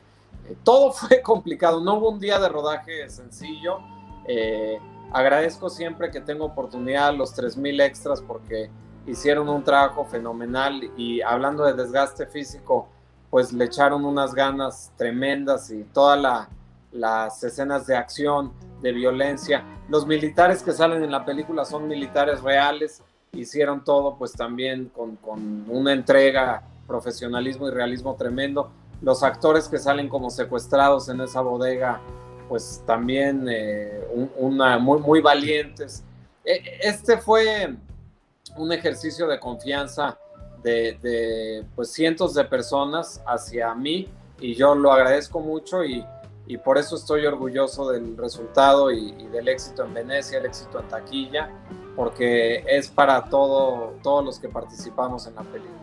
todo 0.65 0.93
fue 0.93 1.23
complicado. 1.23 1.81
No 1.81 1.95
hubo 1.95 2.11
un 2.11 2.21
día 2.21 2.39
de 2.39 2.49
rodaje 2.49 3.09
sencillo. 3.09 3.79
Eh, 4.27 4.79
agradezco 5.13 5.71
siempre 5.71 6.11
que 6.11 6.21
tengo 6.21 6.47
oportunidad 6.47 7.15
los 7.15 7.37
3.000 7.37 7.83
extras 7.83 8.21
porque 8.21 8.71
hicieron 9.07 9.49
un 9.49 9.65
trabajo 9.65 10.05
fenomenal 10.05 10.91
y 10.97 11.23
hablando 11.23 11.65
de 11.65 11.73
desgaste 11.73 12.27
físico, 12.27 12.89
pues 13.31 13.53
le 13.53 13.65
echaron 13.65 14.05
unas 14.05 14.35
ganas 14.35 14.93
tremendas 14.97 15.71
y 15.71 15.85
todas 15.85 16.21
las 16.93 17.43
escenas 17.45 17.87
de 17.87 17.97
acción, 17.97 18.53
de 18.81 18.93
violencia. 18.93 19.65
Los 19.89 20.07
militares 20.07 20.63
que 20.63 20.73
salen 20.73 21.03
en 21.03 21.11
la 21.11 21.25
película 21.25 21.65
son 21.65 21.89
militares 21.89 22.43
reales, 22.43 23.03
hicieron 23.33 23.85
todo 23.85 24.17
pues 24.17 24.33
también 24.33 24.91
con, 24.95 25.19
una 25.69 25.93
entrega, 25.93 26.63
profesionalismo 26.87 27.69
y 27.69 27.71
realismo 27.71 28.15
tremendo. 28.15 28.71
Los 29.03 29.23
actores 29.23 29.69
que 29.69 29.79
salen 29.79 30.09
como 30.09 30.31
secuestrados 30.31 31.09
en 31.09 31.21
esa 31.21 31.41
bodega, 31.41 32.01
pues 32.49 32.83
también 32.87 33.47
eh, 33.49 34.01
una, 34.37 34.79
muy, 34.79 34.99
muy 35.01 35.21
valientes. 35.21 36.03
E, 36.45 36.79
este 36.81 37.19
fue 37.19 37.77
un 38.57 38.73
ejercicio 38.73 39.29
de 39.29 39.39
confianza 39.39 40.19
de, 40.63 41.65
pues 41.75 41.93
cientos 41.93 42.35
de 42.35 42.45
personas 42.45 43.23
hacia 43.27 43.75
mí 43.75 44.09
y 44.41 44.55
yo 44.55 44.75
lo 44.75 44.93
agradezco 44.93 45.41
mucho 45.41 45.85
y, 45.85 46.05
por 46.57 46.79
eso 46.79 46.97
estoy 46.97 47.27
orgulloso 47.27 47.91
del 47.91 48.17
resultado 48.17 48.91
y, 48.91 49.13
del 49.31 49.49
éxito 49.49 49.85
en 49.85 49.93
Venecia, 49.93 50.39
el 50.39 50.47
éxito 50.47 50.81
en 50.81 50.89
taquilla, 50.89 51.51
porque 51.95 52.65
es 52.67 52.89
para 52.89 53.27
todo, 53.27 53.95
todos 54.03 54.25
los 54.25 54.39
que 54.39 54.49
participamos 54.49 55.27
en 55.27 55.35
la 55.35 55.43
película. 55.43 55.79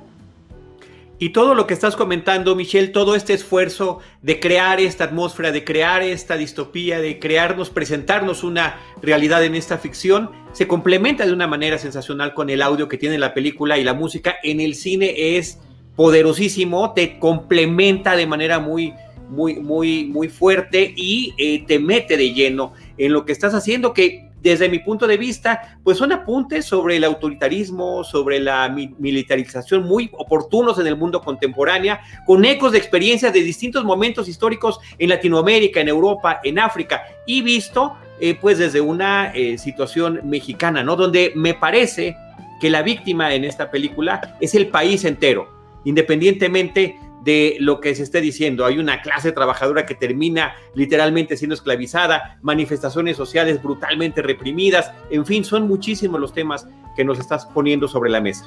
Y 1.18 1.30
todo 1.30 1.56
lo 1.56 1.66
que 1.66 1.74
estás 1.74 1.96
comentando, 1.96 2.56
Michelle, 2.56 2.90
todo 2.90 3.16
este 3.16 3.34
esfuerzo 3.34 4.00
de 4.22 4.42
crear 4.42 4.82
esta 4.82 5.06
atmósfera, 5.06 5.54
de 5.54 5.64
crear 5.64 6.02
esta 6.02 6.36
distopía, 6.36 7.00
de 7.00 7.20
crearnos, 7.20 7.70
presentarnos 7.70 8.44
una 8.44 8.80
realidad 9.02 9.44
en 9.46 9.56
esta 9.56 9.78
ficción, 9.78 10.32
se 10.52 10.68
complementa 10.68 11.26
de 11.26 11.32
una 11.32 11.48
manera 11.48 11.78
sensacional 11.78 12.34
con 12.34 12.50
el 12.50 12.62
audio 12.62 12.90
que 12.90 12.98
tiene 12.98 13.18
la 13.18 13.34
película 13.34 13.78
y 13.78 13.84
la 13.86 13.94
música 13.94 14.36
en 14.44 14.60
el 14.60 14.76
cine 14.76 15.38
es 15.38 15.60
poderosísimo, 15.96 16.92
te 16.94 17.18
complementa 17.18 18.18
de 18.18 18.28
manera 18.28 18.60
muy, 18.60 18.94
muy, 19.30 19.56
muy, 19.56 20.06
muy 20.06 20.30
fuerte 20.30 20.94
y 20.96 21.34
eh, 21.38 21.64
te 21.66 21.80
mete 21.80 22.18
de 22.18 22.34
lleno 22.34 22.74
en 22.98 23.14
lo 23.14 23.26
que 23.26 23.32
estás 23.32 23.54
haciendo, 23.54 23.94
que 23.94 24.26
desde 24.46 24.70
mi 24.70 24.78
punto 24.78 25.08
de 25.08 25.18
vista, 25.18 25.80
pues 25.84 25.98
son 25.98 26.12
apuntes 26.12 26.66
sobre 26.66 26.98
el 26.98 27.04
autoritarismo, 27.04 28.04
sobre 28.04 28.40
la 28.40 28.70
militarización 28.70 29.88
muy 29.88 30.12
oportunos 30.14 30.78
en 30.78 30.86
el 30.86 30.96
mundo 30.96 31.22
contemporáneo, 31.22 31.98
con 32.28 32.46
ecos 32.46 32.72
de 32.72 32.78
experiencias 32.78 33.34
de 33.34 33.42
distintos 33.42 33.84
momentos 33.84 34.30
históricos 34.30 34.80
en 35.00 35.10
Latinoamérica, 35.10 35.82
en 35.82 35.88
Europa, 35.88 36.42
en 36.44 36.60
África, 36.60 37.02
y 37.26 37.42
visto 37.42 37.96
eh, 38.20 38.38
pues 38.40 38.60
desde 38.60 38.82
una 38.82 39.32
eh, 39.34 39.58
situación 39.58 40.22
mexicana, 40.24 40.84
¿no? 40.84 40.96
Donde 40.96 41.34
me 41.36 41.56
parece 41.56 42.16
que 42.62 42.70
la 42.70 42.84
víctima 42.84 43.34
en 43.34 43.46
esta 43.46 43.72
película 43.72 44.38
es 44.40 44.54
el 44.54 44.68
país 44.68 45.06
entero, 45.06 45.50
independientemente 45.86 47.00
de 47.26 47.58
lo 47.60 47.82
que 47.82 47.94
se 47.96 48.04
esté 48.04 48.22
diciendo. 48.22 48.66
Hay 48.66 48.78
una 48.78 49.02
clase 49.02 49.32
trabajadora 49.32 49.86
que 49.86 49.96
termina 49.96 50.56
literalmente 50.76 51.36
siendo 51.36 51.56
esclavizada, 51.56 52.38
manifestaciones 52.42 53.18
sociales 53.18 53.62
brutalmente 53.62 54.22
reprimidas, 54.22 54.92
en 55.10 55.26
fin, 55.26 55.44
son 55.44 55.68
muchísimos 55.68 56.22
los 56.22 56.34
temas 56.34 56.68
que 56.96 57.04
nos 57.04 57.20
estás 57.20 57.46
poniendo 57.48 57.88
sobre 57.88 58.10
la 58.10 58.22
mesa. 58.22 58.46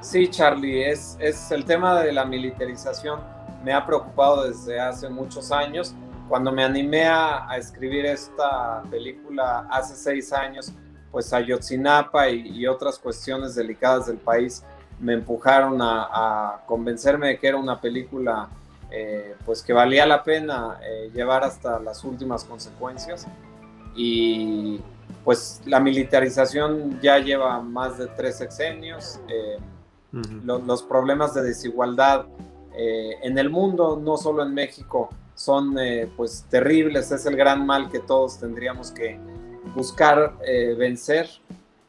Sí, 0.00 0.28
Charlie, 0.28 0.88
es, 0.88 1.18
es 1.20 1.50
el 1.50 1.64
tema 1.64 2.00
de 2.00 2.12
la 2.12 2.24
militarización 2.24 3.20
me 3.66 3.72
ha 3.72 3.84
preocupado 3.84 4.48
desde 4.48 4.78
hace 4.78 5.08
muchos 5.08 5.50
años. 5.50 5.92
Cuando 6.28 6.52
me 6.52 6.62
animé 6.62 7.06
a, 7.06 7.48
escribir 7.58 8.06
esta 8.06 8.82
película 8.88 9.66
hace 9.68 9.96
seis 9.96 10.32
años, 10.32 10.72
pues 11.10 11.32
Ayotzinapa 11.32 12.28
y, 12.28 12.46
y 12.46 12.66
otras 12.68 12.96
cuestiones 12.96 13.56
delicadas 13.56 14.06
del 14.06 14.18
país 14.18 14.62
me 15.00 15.12
empujaron 15.14 15.78
a, 15.80 16.62
convencerme 16.66 17.28
de 17.28 17.38
que 17.38 17.48
era 17.48 17.56
una 17.56 17.80
película 17.80 18.48
eh, 18.90 19.34
pues 19.44 19.62
que 19.62 19.72
valía 19.72 20.06
la 20.06 20.22
pena 20.22 20.78
eh, 20.82 21.10
llevar 21.12 21.44
hasta 21.44 21.78
las 21.80 22.04
últimas 22.04 22.44
consecuencias. 22.44 23.26
Y 23.94 24.80
pues 25.24 25.60
la 25.66 25.80
militarización 25.80 27.00
ya 27.00 27.18
lleva 27.18 27.60
más 27.60 27.98
de 27.98 28.06
tres 28.08 28.38
sexenios, 28.38 29.20
eh, 29.28 29.58
los 30.44 30.82
problemas 30.82 31.34
de 31.34 31.42
desigualdad 31.42 32.26
en 32.78 33.38
el 33.38 33.48
mundo, 33.48 33.98
no 34.02 34.18
solo 34.18 34.42
en 34.42 34.52
México, 34.52 35.08
son 35.34 35.76
pues 36.14 36.44
terribles, 36.50 37.10
es 37.10 37.24
el 37.24 37.36
gran 37.36 37.66
mal 37.66 37.90
que 37.90 38.00
todos 38.00 38.38
tendríamos 38.38 38.92
que 38.92 39.18
buscar 39.74 40.36
vencer 40.78 41.28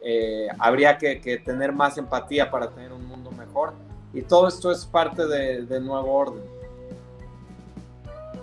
eh, 0.10 0.48
habría 0.58 0.98
que, 0.98 1.42
tener 1.44 1.74
más 1.74 1.98
empatía 1.98 2.50
para 2.50 2.70
tener 2.70 2.94
un 2.94 3.06
mundo 3.06 3.30
mejor. 3.32 3.74
Y 4.14 4.22
todo 4.22 4.48
esto 4.48 4.72
es 4.72 4.86
parte 4.86 5.28
de, 5.28 5.80
nuevo 5.82 6.14
orden. 6.14 6.42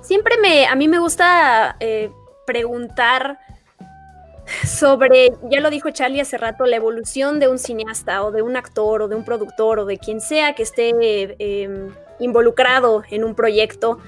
Siempre 0.02 0.36
me, 0.36 0.66
a 0.66 0.74
mí 0.74 0.88
me 0.88 0.98
gusta 0.98 1.76
eh, 1.80 2.10
preguntar 2.46 3.38
sobre, 4.66 5.32
ya 5.50 5.60
lo 5.60 5.70
dijo 5.70 5.88
Charlie 5.88 6.20
hace 6.20 6.36
rato, 6.36 6.66
la 6.66 6.76
evolución 6.76 7.40
de 7.40 7.48
un 7.48 7.58
cineasta 7.58 8.22
o 8.22 8.30
de 8.30 8.42
un 8.42 8.58
actor 8.58 9.00
o 9.00 9.08
de 9.08 9.16
un 9.16 9.24
productor 9.24 9.78
o 9.78 9.86
de 9.86 9.96
quien 9.96 10.20
sea 10.20 10.54
que 10.54 10.64
esté 10.64 10.92
em, 11.38 11.88
involucrado 12.18 13.04
en 13.08 13.24
un 13.24 13.34
proyecto. 13.34 14.00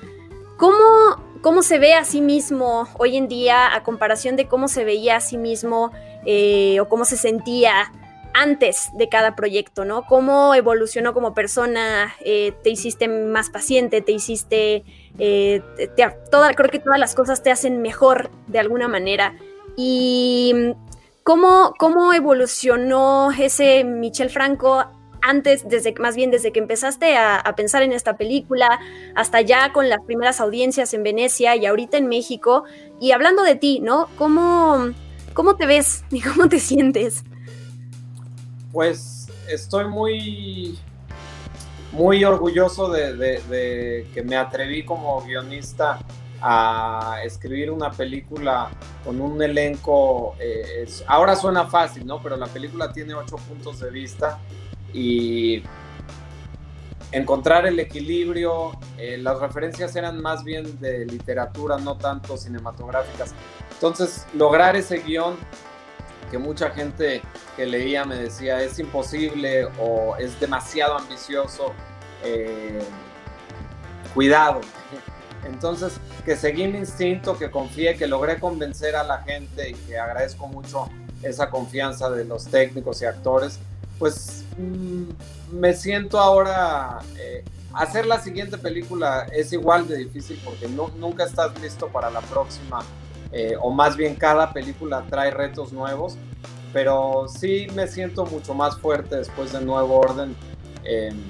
¿Cómo, 0.58 1.35
¿Cómo 1.46 1.62
se 1.62 1.78
ve 1.78 1.94
a 1.94 2.04
sí 2.04 2.22
mismo 2.22 2.88
hoy 2.98 3.16
en 3.16 3.28
día 3.28 3.72
a 3.72 3.84
comparación 3.84 4.34
de 4.34 4.48
cómo 4.48 4.66
se 4.66 4.82
veía 4.82 5.14
a 5.14 5.20
sí 5.20 5.38
mismo 5.38 5.92
eh, 6.24 6.80
o 6.80 6.88
cómo 6.88 7.04
se 7.04 7.16
sentía 7.16 7.92
antes 8.34 8.90
de 8.94 9.08
cada 9.08 9.36
proyecto, 9.36 9.84
¿no? 9.84 10.06
Cómo 10.06 10.56
evolucionó 10.56 11.14
como 11.14 11.34
persona, 11.34 12.12
eh, 12.18 12.52
te 12.64 12.70
hiciste 12.70 13.06
más 13.06 13.48
paciente, 13.50 14.00
te 14.00 14.10
hiciste, 14.10 14.82
eh, 15.20 15.62
creo 15.76 16.68
que 16.68 16.80
todas 16.80 16.98
las 16.98 17.14
cosas 17.14 17.44
te 17.44 17.52
hacen 17.52 17.80
mejor 17.80 18.28
de 18.48 18.58
alguna 18.58 18.88
manera. 18.88 19.36
Y 19.76 20.74
cómo, 21.22 21.74
cómo 21.78 22.12
evolucionó 22.12 23.30
ese 23.30 23.84
Michel 23.84 24.30
Franco 24.30 24.95
antes, 25.26 25.68
desde, 25.68 25.92
más 25.98 26.14
bien 26.14 26.30
desde 26.30 26.52
que 26.52 26.60
empezaste 26.60 27.16
a, 27.16 27.42
pensar 27.56 27.82
en 27.82 27.92
esta 27.92 28.16
película, 28.16 28.78
hasta 29.14 29.40
ya 29.40 29.72
con 29.72 29.88
las 29.88 30.00
primeras 30.02 30.40
audiencias 30.40 30.94
en 30.94 31.02
Venecia 31.02 31.56
y 31.56 31.66
ahorita 31.66 31.96
en 31.96 32.06
México. 32.06 32.64
Y 33.00 33.12
hablando 33.12 33.42
de 33.42 33.56
ti, 33.56 33.80
¿no? 33.80 34.08
¿Cómo, 34.16 34.88
¿Cómo 35.34 35.56
te 35.56 35.66
ves 35.66 36.04
y 36.10 36.20
cómo 36.20 36.48
te 36.48 36.60
sientes? 36.60 37.24
Pues 38.72 39.28
estoy 39.48 39.86
muy, 39.86 40.78
muy 41.92 42.24
orgulloso 42.24 42.88
de, 42.90 44.06
que 44.14 44.22
me 44.22 44.36
atreví 44.36 44.84
como 44.84 45.20
guionista 45.22 45.98
a 46.40 47.20
escribir 47.24 47.70
una 47.70 47.90
película 47.90 48.70
con 49.02 49.20
un 49.20 49.42
elenco, 49.42 50.36
eh, 50.38 50.86
ahora 51.06 51.34
suena 51.34 51.66
fácil, 51.66 52.06
¿no? 52.06 52.22
Pero 52.22 52.36
la 52.36 52.46
película 52.46 52.92
tiene 52.92 53.14
ocho 53.14 53.36
puntos 53.36 53.80
de 53.80 53.90
vista 53.90 54.38
y 54.92 55.62
encontrar 57.12 57.66
el 57.66 57.78
equilibrio, 57.78 58.72
eh, 58.98 59.18
las 59.18 59.38
referencias 59.40 59.94
eran 59.96 60.20
más 60.20 60.44
bien 60.44 60.78
de 60.80 61.06
literatura, 61.06 61.78
no 61.78 61.96
tanto 61.96 62.36
cinematográficas. 62.36 63.34
Entonces, 63.72 64.26
lograr 64.34 64.76
ese 64.76 64.98
guion 64.98 65.36
que 66.30 66.38
mucha 66.38 66.70
gente 66.70 67.22
que 67.56 67.66
leía 67.66 68.04
me 68.04 68.16
decía 68.16 68.60
es 68.60 68.78
imposible 68.78 69.66
o 69.78 70.16
es 70.16 70.38
demasiado 70.40 70.98
ambicioso, 70.98 71.72
eh, 72.24 72.80
cuidado. 74.14 74.60
Entonces, 75.46 76.00
que 76.24 76.36
seguí 76.36 76.66
mi 76.66 76.78
instinto, 76.78 77.38
que 77.38 77.50
confié, 77.50 77.96
que 77.96 78.06
logré 78.06 78.40
convencer 78.40 78.96
a 78.96 79.04
la 79.04 79.18
gente 79.22 79.70
y 79.70 79.74
que 79.74 79.98
agradezco 79.98 80.48
mucho 80.48 80.88
esa 81.22 81.50
confianza 81.50 82.10
de 82.10 82.24
los 82.24 82.46
técnicos 82.46 83.00
y 83.02 83.04
actores, 83.04 83.60
pues 83.98 84.44
mm, 84.58 85.58
me 85.58 85.74
siento 85.74 86.18
ahora... 86.18 86.98
Eh, 87.18 87.44
hacer 87.76 88.06
la 88.06 88.18
siguiente 88.20 88.56
película 88.56 89.26
es 89.32 89.52
igual 89.52 89.86
de 89.86 89.98
difícil 89.98 90.40
porque 90.44 90.66
nunca 90.66 91.24
estás 91.24 91.60
listo 91.60 91.88
para 91.88 92.10
la 92.10 92.22
próxima, 92.22 92.82
eh, 93.32 93.54
o 93.60 93.70
más 93.70 93.96
bien 93.96 94.14
cada 94.14 94.52
película 94.52 95.04
trae 95.08 95.30
retos 95.30 95.72
nuevos, 95.72 96.16
pero 96.72 97.26
sí 97.28 97.66
me 97.74 97.86
siento 97.86 98.24
mucho 98.24 98.54
más 98.54 98.78
fuerte 98.78 99.16
después 99.16 99.52
de 99.52 99.60
Nuevo 99.60 99.98
Orden. 99.98 100.34
Em, 100.84 101.20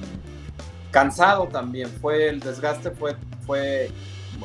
cansado 0.91 1.49
también, 1.49 1.89
fue 2.01 2.29
el 2.29 2.41
desgaste 2.41 2.91
fue, 2.91 3.17
fue 3.45 3.91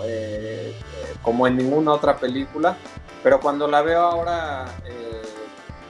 eh, 0.03 0.73
como 1.21 1.45
en 1.45 1.57
ninguna 1.57 1.93
otra 1.93 2.17
película, 2.17 2.77
pero 3.21 3.39
cuando 3.39 3.67
la 3.67 3.81
veo 3.83 4.01
ahora 4.01 4.65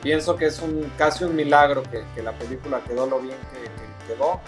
pienso 0.01 0.35
que 0.35 0.45
es 0.45 0.61
un, 0.61 0.91
casi 0.97 1.23
un 1.23 1.35
milagro 1.35 1.83
que, 1.83 2.21
la 2.21 2.33
película 2.33 2.81
quedó 2.87 3.05
lo 3.05 3.19
bien 3.19 3.37
que, 3.51 4.13
quedó 4.13 4.41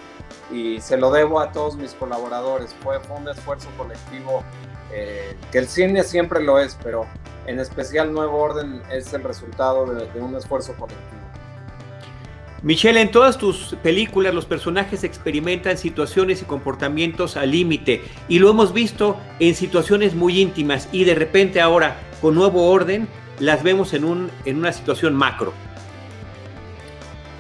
y 0.51 0.81
se 0.81 0.97
lo 0.97 1.11
debo 1.11 1.39
a 1.39 1.51
todos 1.51 1.75
mis 1.75 1.93
colaboradores. 1.93 2.75
Fue, 2.81 2.99
un 3.15 3.27
esfuerzo 3.29 3.69
colectivo 3.77 4.43
eh, 4.91 5.35
que 5.51 5.59
el 5.59 5.67
cine 5.67 6.03
siempre 6.03 6.41
lo 6.41 6.59
es, 6.59 6.77
pero 6.83 7.05
en 7.45 7.59
especial 7.59 8.11
Nuevo 8.11 8.39
Orden 8.39 8.81
es 8.91 9.13
el 9.13 9.23
resultado 9.23 9.85
de, 9.85 10.07
de 10.11 10.21
un 10.21 10.35
esfuerzo 10.35 10.73
colectivo. 10.73 11.23
Michelle, 12.63 13.01
en 13.01 13.11
todas 13.11 13.37
tus 13.37 13.75
películas 13.83 14.33
los 14.33 14.45
personajes 14.45 15.03
experimentan 15.03 15.77
situaciones 15.77 16.41
y 16.41 16.45
comportamientos 16.45 17.35
al 17.35 17.51
límite 17.51 18.01
y 18.29 18.39
lo 18.39 18.49
hemos 18.49 18.71
visto 18.71 19.17
en 19.39 19.53
situaciones 19.53 20.15
muy 20.15 20.39
íntimas 20.39 20.87
y 20.93 21.03
de 21.03 21.13
repente 21.13 21.59
ahora 21.59 21.97
con 22.21 22.35
nuevo 22.35 22.71
orden 22.71 23.09
las 23.39 23.63
vemos 23.63 23.93
en, 23.93 24.05
un, 24.05 24.31
en 24.45 24.57
una 24.57 24.71
situación 24.71 25.15
macro. 25.15 25.53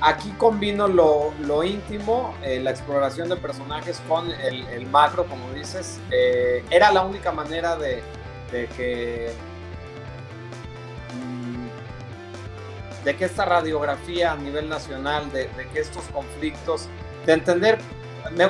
Aquí 0.01 0.31
combino 0.37 0.87
lo, 0.87 1.63
íntimo, 1.63 2.35
eh, 2.43 2.59
la 2.59 2.71
exploración 2.71 3.29
de 3.29 3.37
personajes 3.37 4.01
con 4.07 4.29
el, 4.29 4.85
macro, 4.87 5.25
como 5.25 5.49
dices. 5.53 5.99
Eh, 6.11 6.63
era 6.69 6.91
la 6.91 7.03
única 7.03 7.31
manera 7.31 7.77
de, 7.77 8.03
de 8.51 8.67
que 8.75 9.31
de 13.03 13.15
que 13.17 13.25
esta 13.25 13.45
radiografía 13.45 14.31
a 14.31 14.37
nivel 14.37 14.69
nacional, 14.69 15.31
de, 15.31 15.49
que 15.73 15.79
estos 15.79 16.03
conflictos, 16.05 16.87
de 17.25 17.33
entender, 17.33 17.77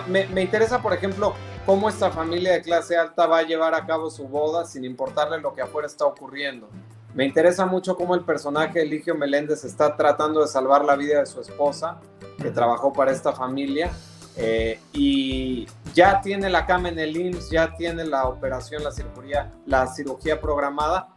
me, 0.07 0.41
interesa, 0.41 0.81
por 0.81 0.93
ejemplo, 0.93 1.33
cómo 1.65 1.89
esta 1.89 2.11
familia 2.11 2.53
de 2.53 2.61
clase 2.61 2.95
alta 2.95 3.25
va 3.25 3.39
a 3.39 3.43
llevar 3.43 3.73
a 3.73 3.85
cabo 3.85 4.09
su 4.09 4.27
boda 4.27 4.65
sin 4.65 4.85
importarle 4.85 5.39
lo 5.39 5.53
que 5.53 5.61
afuera 5.61 5.87
está 5.87 6.05
ocurriendo. 6.05 6.69
Me 7.13 7.25
interesa 7.25 7.65
mucho 7.65 7.95
cómo 7.95 8.15
el 8.15 8.21
personaje 8.21 8.81
Eligio 8.81 9.15
Meléndez 9.15 9.63
está 9.63 9.95
tratando 9.95 10.41
de 10.41 10.47
salvar 10.47 10.83
la 10.83 10.95
vida 10.95 11.19
de 11.19 11.25
su 11.25 11.41
esposa, 11.41 11.99
que 12.41 12.49
trabajó 12.49 12.91
para 12.91 13.11
esta 13.11 13.33
familia, 13.33 13.91
eh, 14.35 14.79
y 14.93 15.67
ya 15.93 16.21
tiene 16.21 16.49
la 16.49 16.65
cama 16.65 16.89
en 16.89 16.97
el 16.97 17.15
IMSS, 17.15 17.51
ya 17.51 17.75
tiene 17.75 18.03
la 18.05 18.25
operación, 18.25 18.83
la 18.83 18.91
cirugía, 18.91 19.51
la 19.67 19.85
cirugía 19.87 20.41
programada, 20.41 21.09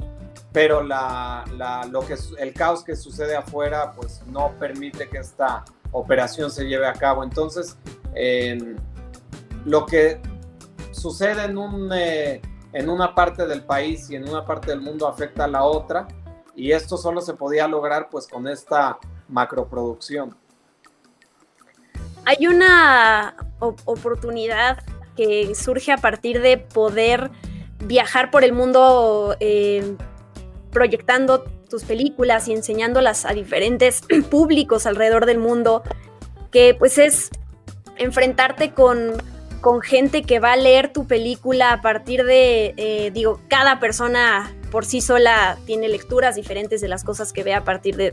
pero 0.52 0.82
la, 0.82 1.44
lo 1.90 2.00
que, 2.00 2.16
el 2.38 2.52
caos 2.52 2.84
que 2.84 2.94
sucede 2.94 3.36
afuera 3.36 3.92
pues 3.92 4.22
no 4.26 4.52
permite 4.58 5.08
que 5.08 5.18
esta 5.18 5.64
operación 5.92 6.50
se 6.50 6.64
lleve 6.64 6.86
a 6.86 6.92
cabo. 6.92 7.24
Entonces, 7.24 7.76
lo 9.64 9.86
que 9.86 10.20
sucede 10.92 11.44
en, 11.44 11.58
un, 11.58 11.90
eh, 11.94 12.40
en 12.76 12.90
una 12.90 13.14
parte 13.14 13.46
del 13.46 13.62
país 13.62 14.10
y 14.10 14.16
en 14.16 14.28
una 14.28 14.44
parte 14.44 14.70
del 14.70 14.82
mundo 14.82 15.08
afecta 15.08 15.44
a 15.44 15.48
la 15.48 15.64
otra 15.64 16.06
y 16.54 16.72
esto 16.72 16.98
solo 16.98 17.22
se 17.22 17.32
podía 17.32 17.66
lograr 17.66 18.10
pues 18.10 18.26
con 18.26 18.46
esta 18.46 18.98
macroproducción. 19.28 20.36
Hay 22.26 22.46
una 22.46 23.34
oportunidad 23.58 24.84
que 25.16 25.54
surge 25.54 25.90
a 25.90 25.96
partir 25.96 26.42
de 26.42 26.58
poder 26.58 27.30
viajar 27.82 28.30
por 28.30 28.44
el 28.44 28.52
mundo 28.52 29.36
eh, 29.40 29.96
proyectando 30.70 31.44
tus 31.70 31.84
películas 31.84 32.46
y 32.46 32.52
enseñándolas 32.52 33.24
a 33.24 33.32
diferentes 33.32 34.02
públicos 34.30 34.84
alrededor 34.84 35.24
del 35.24 35.38
mundo, 35.38 35.82
que 36.50 36.76
pues 36.78 36.98
es 36.98 37.30
enfrentarte 37.96 38.74
con, 38.74 39.14
con 39.60 39.80
gente 39.80 40.22
que 40.22 40.38
va 40.38 40.52
a 40.52 40.56
leer 40.56 40.92
tu 40.92 41.06
película 41.06 41.72
a 41.72 41.82
partir 41.82 42.24
de, 42.24 42.74
eh, 42.76 43.10
digo, 43.12 43.40
cada 43.48 43.80
persona 43.80 44.54
por 44.70 44.84
sí 44.84 45.00
sola 45.00 45.58
tiene 45.66 45.88
lecturas 45.88 46.36
diferentes 46.36 46.80
de 46.80 46.88
las 46.88 47.04
cosas 47.04 47.32
que 47.32 47.42
ve 47.42 47.54
a 47.54 47.64
partir 47.64 47.96
de 47.96 48.12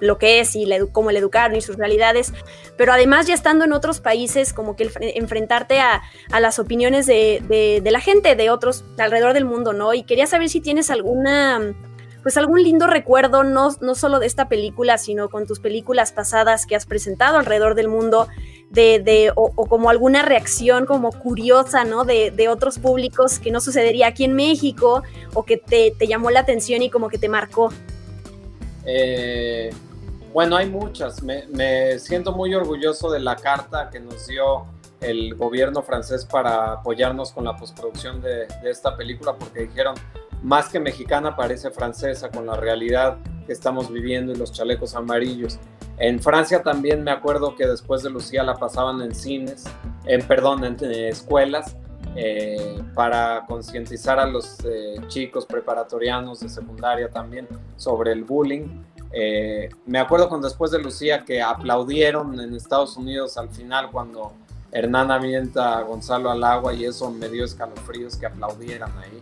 lo 0.00 0.18
que 0.18 0.40
es 0.40 0.56
y 0.56 0.66
cómo 0.90 1.12
le 1.12 1.20
educaron 1.20 1.56
y 1.56 1.60
sus 1.60 1.76
realidades, 1.76 2.32
pero 2.76 2.92
además 2.92 3.26
ya 3.26 3.34
estando 3.34 3.64
en 3.64 3.72
otros 3.72 4.00
países, 4.00 4.52
como 4.52 4.74
que 4.74 4.90
enfrentarte 4.98 5.80
a, 5.80 6.02
las 6.40 6.58
opiniones 6.58 7.06
de, 7.06 7.82
la 7.84 8.00
gente 8.00 8.34
de 8.34 8.50
otros 8.50 8.84
alrededor 8.98 9.32
del 9.32 9.44
mundo, 9.44 9.72
¿no? 9.72 9.94
Y 9.94 10.02
quería 10.02 10.26
saber 10.26 10.48
si 10.48 10.60
tienes 10.60 10.90
alguna, 10.90 11.74
pues 12.22 12.36
algún 12.36 12.62
lindo 12.62 12.88
recuerdo, 12.88 13.44
no, 13.44 13.70
no 13.80 13.94
solo 13.94 14.18
de 14.18 14.26
esta 14.26 14.48
película, 14.48 14.98
sino 14.98 15.28
con 15.28 15.46
tus 15.46 15.60
películas 15.60 16.10
pasadas 16.10 16.66
que 16.66 16.74
has 16.74 16.86
presentado 16.86 17.38
alrededor 17.38 17.76
del 17.76 17.88
mundo, 17.88 18.26
de, 18.72 19.32
o, 19.36 19.50
como 19.66 19.90
alguna 19.90 20.22
reacción 20.22 20.86
como 20.86 21.12
curiosa, 21.12 21.84
¿no? 21.84 22.04
De, 22.04 22.48
otros 22.48 22.78
públicos 22.78 23.38
que 23.38 23.50
no 23.50 23.60
sucedería 23.60 24.08
aquí 24.08 24.24
en 24.24 24.34
México 24.34 25.02
o 25.34 25.44
que 25.44 25.56
te, 25.56 25.92
te 25.98 26.06
llamó 26.06 26.30
la 26.30 26.40
atención 26.40 26.82
y 26.82 26.90
como 26.90 27.08
que 27.08 27.18
te 27.18 27.28
marcó. 27.28 27.70
Eh, 28.84 29.70
bueno, 30.32 30.56
hay 30.56 30.68
muchas. 30.68 31.22
Me, 31.22 31.98
siento 31.98 32.32
muy 32.32 32.54
orgulloso 32.54 33.10
de 33.10 33.20
la 33.20 33.36
carta 33.36 33.90
que 33.90 34.00
nos 34.00 34.26
dio 34.26 34.66
el 35.02 35.34
gobierno 35.34 35.82
francés 35.82 36.24
para 36.24 36.72
apoyarnos 36.72 37.32
con 37.32 37.44
la 37.44 37.56
postproducción 37.56 38.20
de, 38.20 38.46
esta 38.64 38.96
película, 38.96 39.34
porque 39.34 39.66
dijeron, 39.66 39.94
más 40.42 40.68
que 40.68 40.80
mexicana 40.80 41.36
parece 41.36 41.70
francesa 41.70 42.30
con 42.30 42.46
la 42.46 42.56
realidad 42.56 43.18
que 43.46 43.52
estamos 43.52 43.92
viviendo 43.92 44.32
y 44.32 44.36
los 44.36 44.52
chalecos 44.52 44.94
amarillos. 44.94 45.58
En 45.98 46.20
Francia 46.20 46.62
también 46.62 47.04
me 47.04 47.10
acuerdo 47.10 47.54
que 47.54 47.66
después 47.66 48.02
de 48.02 48.10
Lucía 48.10 48.42
la 48.42 48.54
pasaban 48.54 49.00
en 49.02 49.14
cines, 49.14 49.64
en 50.06 50.26
perdón, 50.26 50.64
en, 50.64 50.76
escuelas, 50.84 51.76
eh, 52.14 52.82
para 52.94 53.44
concientizar 53.46 54.18
a 54.18 54.26
los 54.26 54.58
eh, 54.64 54.96
chicos 55.08 55.46
preparatorianos 55.46 56.40
de 56.40 56.48
secundaria 56.48 57.08
también 57.08 57.48
sobre 57.76 58.12
el 58.12 58.24
bullying. 58.24 58.82
Eh, 59.12 59.68
me 59.86 59.98
acuerdo 59.98 60.28
cuando 60.28 60.48
después 60.48 60.70
de 60.70 60.78
Lucía 60.78 61.24
que 61.24 61.42
aplaudieron 61.42 62.38
en 62.40 62.54
Estados 62.54 62.96
Unidos 62.96 63.36
al 63.36 63.50
final 63.50 63.90
cuando 63.90 64.32
Hernán 64.72 65.10
avienta 65.10 65.78
a 65.78 65.82
Gonzalo 65.82 66.30
al 66.30 66.42
agua 66.42 66.72
y 66.72 66.84
eso 66.86 67.10
me 67.10 67.28
dio 67.28 67.44
escalofríos 67.44 68.16
que 68.16 68.26
aplaudieran 68.26 68.90
ahí. 68.98 69.20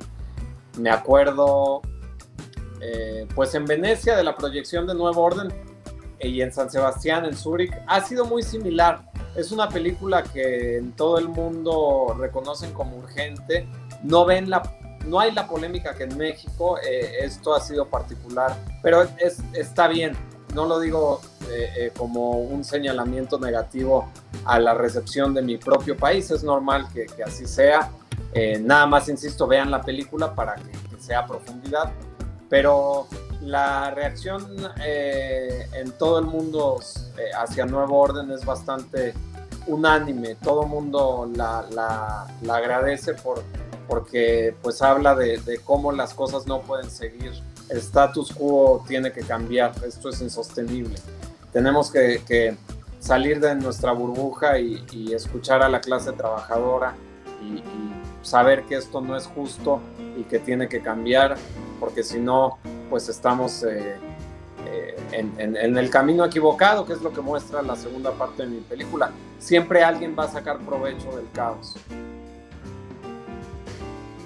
Me 0.79 0.91
acuerdo, 0.91 1.83
eh, 2.81 3.27
pues 3.35 3.55
en 3.55 3.65
Venecia 3.67 4.17
de 4.17 4.23
la 4.23 4.37
proyección 4.37 4.87
de 4.87 4.95
Nuevo 4.95 5.23
Orden 5.23 5.53
y 6.21 6.41
en 6.41 6.53
San 6.53 6.71
Sebastián, 6.71 7.25
en 7.25 7.37
Zúrich, 7.37 7.73
ha 7.87 8.01
sido 8.03 8.25
muy 8.25 8.43
similar. 8.43 9.11
Es 9.35 9.51
una 9.51 9.69
película 9.69 10.23
que 10.23 10.77
en 10.79 10.93
todo 10.93 11.19
el 11.19 11.29
mundo 11.29 12.17
reconocen 12.19 12.73
como 12.73 12.97
urgente. 12.97 13.69
No 14.03 14.25
ven 14.25 14.49
la 14.49 14.63
no 15.07 15.19
hay 15.19 15.33
la 15.33 15.47
polémica 15.47 15.95
que 15.95 16.05
en 16.05 16.17
México, 16.17 16.79
eh, 16.79 17.21
esto 17.21 17.55
ha 17.55 17.61
sido 17.61 17.89
particular, 17.89 18.55
pero 18.83 19.03
es, 19.19 19.39
está 19.55 19.89
bien, 19.89 20.15
no 20.55 20.67
lo 20.67 20.81
digo 20.81 21.21
eh, 21.51 21.73
eh, 21.77 21.93
como 21.97 22.33
un 22.33 22.65
señalamiento 22.65 23.39
negativo 23.39 24.09
a 24.45 24.59
la 24.59 24.75
recepción 24.75 25.35
de 25.35 25.43
mi 25.43 25.57
propio 25.57 25.97
país, 25.97 26.31
es 26.31 26.43
normal 26.43 26.87
que, 26.93 27.07
así 27.23 27.47
sea, 27.47 27.91
nada 28.61 28.87
más, 28.87 29.09
insisto, 29.09 29.47
vean 29.47 29.71
la 29.71 29.83
película 29.83 30.35
para 30.35 30.55
que, 30.55 30.71
sea 31.01 31.27
profundidad, 31.27 31.91
pero 32.49 33.07
la 33.41 33.91
reacción 33.91 34.47
en 34.85 35.93
todo 35.93 36.19
el 36.19 36.27
mundo 36.27 36.79
hacia 37.39 37.65
Nuevo 37.65 37.99
Orden 37.99 38.31
es 38.31 38.45
bastante 38.45 39.15
unánime, 39.67 40.35
todo 40.37 40.65
el 40.65 40.69
mundo 40.69 41.29
la, 41.35 41.65
la 42.43 42.55
agradece 42.55 43.15
por 43.15 43.43
porque 43.91 44.55
pues 44.63 44.81
habla 44.83 45.17
de, 45.17 45.61
cómo 45.65 45.91
las 45.91 46.15
cosas 46.15 46.47
no 46.47 46.63
pueden 46.63 46.89
seguir, 46.89 47.33
el 47.71 47.79
status 47.79 48.33
quo 48.33 48.85
tiene 48.87 49.13
que 49.13 49.23
cambiar, 49.23 49.73
esto 49.87 50.09
es 50.09 50.21
insostenible. 50.21 50.97
Tenemos 51.53 51.91
que, 51.91 52.57
salir 52.99 53.41
de 53.41 53.55
nuestra 53.55 53.93
burbuja 53.93 54.59
y, 54.59 55.13
escuchar 55.15 55.63
a 55.63 55.69
la 55.69 55.81
clase 55.81 56.13
trabajadora 56.13 56.95
y, 57.43 57.63
saber 58.23 58.65
que 58.65 58.77
esto 58.77 59.01
no 59.01 59.17
es 59.17 59.25
justo 59.27 59.81
y 60.19 60.25
que 60.25 60.39
tiene 60.39 60.69
que 60.69 60.83
cambiar, 60.83 61.37
porque 61.79 62.03
si 62.03 62.19
no, 62.19 62.59
pues 62.91 63.09
estamos 63.09 63.63
eh, 63.63 63.97
eh, 64.67 64.97
en, 65.13 65.57
en, 65.57 65.79
el 65.79 65.89
camino 65.89 66.23
equivocado, 66.27 66.85
que 66.85 66.93
es 66.93 67.01
lo 67.01 67.15
que 67.15 67.23
muestra 67.23 67.63
la 67.63 67.77
segunda 67.77 68.11
parte 68.13 68.43
de 68.43 68.51
mi 68.51 68.61
película. 68.61 69.11
Siempre 69.39 69.83
alguien 69.83 70.15
va 70.19 70.25
a 70.25 70.29
sacar 70.29 70.59
provecho 70.59 71.17
del 71.17 71.31
caos. 71.33 71.77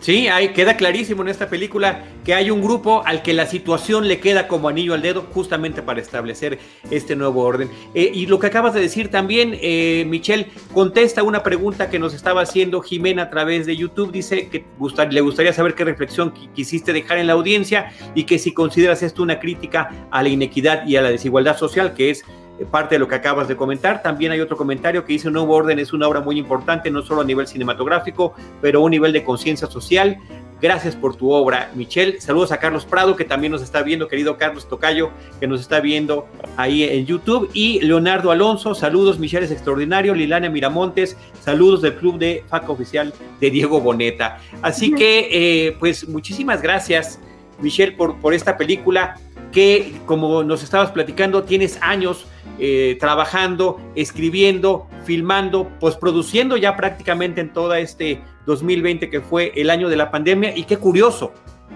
Sí, 0.04 0.28
ahí 0.28 0.50
queda 0.50 0.76
clarísimo 0.76 1.22
en 1.22 1.28
esta 1.28 1.48
película 1.48 2.04
que 2.26 2.34
hay 2.34 2.50
un 2.50 2.60
grupo 2.60 3.02
al 3.06 3.22
que 3.22 3.32
la 3.32 3.46
situación 3.46 4.06
le 4.06 4.20
queda 4.20 4.48
como 4.48 4.68
anillo 4.68 4.92
al 4.92 5.00
dedo 5.00 5.22
justamente 5.32 5.80
para 5.80 5.98
establecer 5.98 6.58
este 6.90 7.16
nuevo 7.16 7.40
orden. 7.40 7.70
Eh, 7.94 8.10
y 8.12 8.26
lo 8.26 8.38
que 8.38 8.48
acabas 8.48 8.74
de 8.74 8.82
decir 8.82 9.10
también, 9.10 9.56
eh, 9.62 10.04
Michelle, 10.06 10.48
contesta 10.74 11.22
una 11.22 11.42
pregunta 11.42 11.88
que 11.88 11.98
nos 11.98 12.12
estaba 12.12 12.42
haciendo 12.42 12.82
Jimena 12.82 13.22
a 13.22 13.30
través 13.30 13.64
de 13.64 13.78
YouTube. 13.78 14.12
Dice 14.12 14.50
que 14.50 14.66
le 15.10 15.20
gustaría 15.22 15.54
saber 15.54 15.74
qué 15.74 15.84
reflexión 15.84 16.34
quisiste 16.54 16.92
dejar 16.92 17.16
en 17.16 17.26
la 17.26 17.32
audiencia 17.32 17.90
y 18.14 18.24
que 18.24 18.38
si 18.38 18.52
consideras 18.52 19.02
esto 19.02 19.22
una 19.22 19.40
crítica 19.40 20.06
a 20.10 20.22
la 20.22 20.28
inequidad 20.28 20.86
y 20.86 20.96
a 20.96 21.00
la 21.00 21.10
desigualdad 21.12 21.56
social, 21.56 21.94
que 21.94 22.10
es 22.10 22.26
parte 22.70 22.94
de 22.94 22.98
lo 22.98 23.08
que 23.08 23.16
acabas 23.16 23.48
de 23.48 23.56
comentar. 23.56 24.02
También 24.02 24.32
hay 24.32 24.40
otro 24.40 24.56
comentario 24.56 25.04
que 25.04 25.12
dice 25.12 25.30
Nuevo 25.30 25.54
Orden 25.54 25.78
es 25.78 25.92
una 25.92 26.06
obra 26.06 26.20
muy 26.20 26.38
importante, 26.38 26.90
no 26.90 27.02
solo 27.02 27.22
a 27.22 27.24
nivel 27.24 27.46
cinematográfico, 27.46 28.34
pero 28.60 28.80
a 28.80 28.82
un 28.82 28.90
nivel 28.90 29.12
de 29.12 29.24
conciencia 29.24 29.66
social. 29.66 30.18
Gracias 30.60 30.96
por 30.96 31.16
tu 31.16 31.30
obra, 31.30 31.70
Michelle. 31.74 32.20
Saludos 32.20 32.52
a 32.52 32.58
Carlos 32.58 32.86
Prado, 32.86 33.16
que 33.16 33.24
también 33.24 33.52
nos 33.52 33.60
está 33.60 33.82
viendo, 33.82 34.08
querido 34.08 34.38
Carlos 34.38 34.66
Tocayo, 34.68 35.10
que 35.40 35.46
nos 35.46 35.60
está 35.60 35.80
viendo 35.80 36.26
ahí 36.56 36.84
en 36.84 37.04
YouTube. 37.04 37.50
Y 37.52 37.80
Leonardo 37.80 38.30
Alonso, 38.30 38.74
saludos, 38.74 39.18
Michelle 39.18 39.44
es 39.44 39.50
extraordinario. 39.50 40.14
Lilania 40.14 40.48
Miramontes, 40.48 41.18
saludos 41.40 41.82
del 41.82 41.96
club 41.96 42.18
de 42.18 42.44
FACA 42.48 42.70
oficial 42.70 43.12
de 43.40 43.50
Diego 43.50 43.80
Boneta. 43.80 44.38
Así 44.62 44.94
que, 44.94 45.28
eh, 45.32 45.76
pues, 45.80 46.08
muchísimas 46.08 46.62
gracias, 46.62 47.20
Michelle, 47.60 47.92
por, 47.92 48.16
por 48.20 48.32
esta 48.32 48.56
película 48.56 49.16
que, 49.54 50.00
como 50.04 50.42
nos 50.42 50.64
estabas 50.64 50.90
platicando, 50.90 51.44
tienes 51.44 51.78
años 51.80 52.26
eh, 52.58 52.96
trabajando, 52.98 53.80
escribiendo, 53.94 54.88
filmando, 55.04 55.70
produciendo 56.00 56.56
ya 56.56 56.76
prácticamente 56.76 57.40
en 57.40 57.52
todo 57.52 57.72
este 57.74 58.20
2020 58.46 59.08
que 59.08 59.20
fue 59.20 59.52
el 59.54 59.70
año 59.70 59.88
de 59.88 59.96
la 59.96 60.10
pandemia. 60.10 60.56
Y 60.56 60.64
qué 60.64 60.76
curioso 60.76 61.32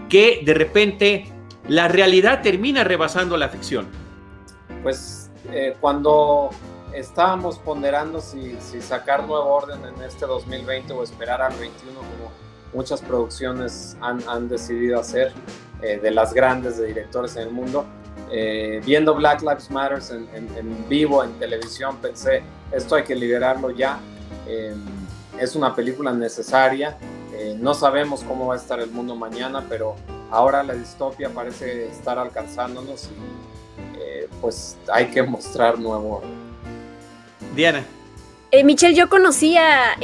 que 0.09 0.43
de 0.45 0.55
repente 0.55 1.27
la 1.69 1.87
realidad 1.87 2.43
termina 2.43 2.83
rebasando 2.83 3.37
la 3.37 3.49
ficción. 3.49 3.87
Pues 4.83 5.31
eh, 5.53 5.77
cuando 5.81 6.51
estábamos 6.93 7.59
ponderando 7.59 8.21
si, 8.21 8.57
sacar 8.81 9.25
nuevo 9.25 9.47
orden 9.47 9.79
en 9.85 10.03
este 10.03 10.27
2020 10.27 10.93
o 10.95 11.05
esperar 11.05 11.43
al 11.43 11.55
21 11.55 11.97
como 11.97 12.48
muchas 12.73 13.01
producciones 13.01 13.97
han, 14.01 14.49
decidido 14.49 15.01
hacer, 15.01 15.33
eh, 15.83 15.99
de 16.03 16.11
las 16.11 16.35
grandes 16.35 16.79
de 16.79 16.87
directores 16.87 17.37
en 17.37 17.43
el 17.43 17.51
mundo, 17.51 17.87
eh, 18.31 18.81
viendo 18.85 19.15
Black 19.15 19.43
Lives 19.43 19.71
Matter 19.71 20.01
en, 20.35 20.89
vivo, 20.89 21.25
en 21.25 21.33
televisión, 21.39 21.97
pensé, 21.99 22.43
esto 22.73 22.97
hay 22.97 23.05
que 23.05 23.15
liberarlo 23.15 23.71
ya. 23.71 23.99
Eh, 24.47 24.75
es 25.39 25.55
una 25.55 25.75
película 25.75 26.13
necesaria. 26.13 26.97
No 27.59 27.73
sabemos 27.73 28.25
cómo 28.25 28.49
va 28.49 28.55
a 28.55 28.57
estar 28.57 28.81
el 28.81 28.91
mundo 28.91 29.15
mañana, 29.15 29.65
pero 29.69 29.95
ahora 30.29 30.65
la 30.65 30.75
distopia 30.75 31.31
parece 31.31 31.87
estar 31.87 32.19
alcanzándonos 32.19 33.05
y 33.05 34.27
pues 34.41 34.77
hay 34.93 35.07
que 35.07 35.23
mostrar 35.23 35.79
nuevo. 35.79 36.21
Diana. 37.55 37.98
Michelle, 38.65 38.95
yo 38.95 39.09
conocí 39.09 39.57
a 39.57 39.97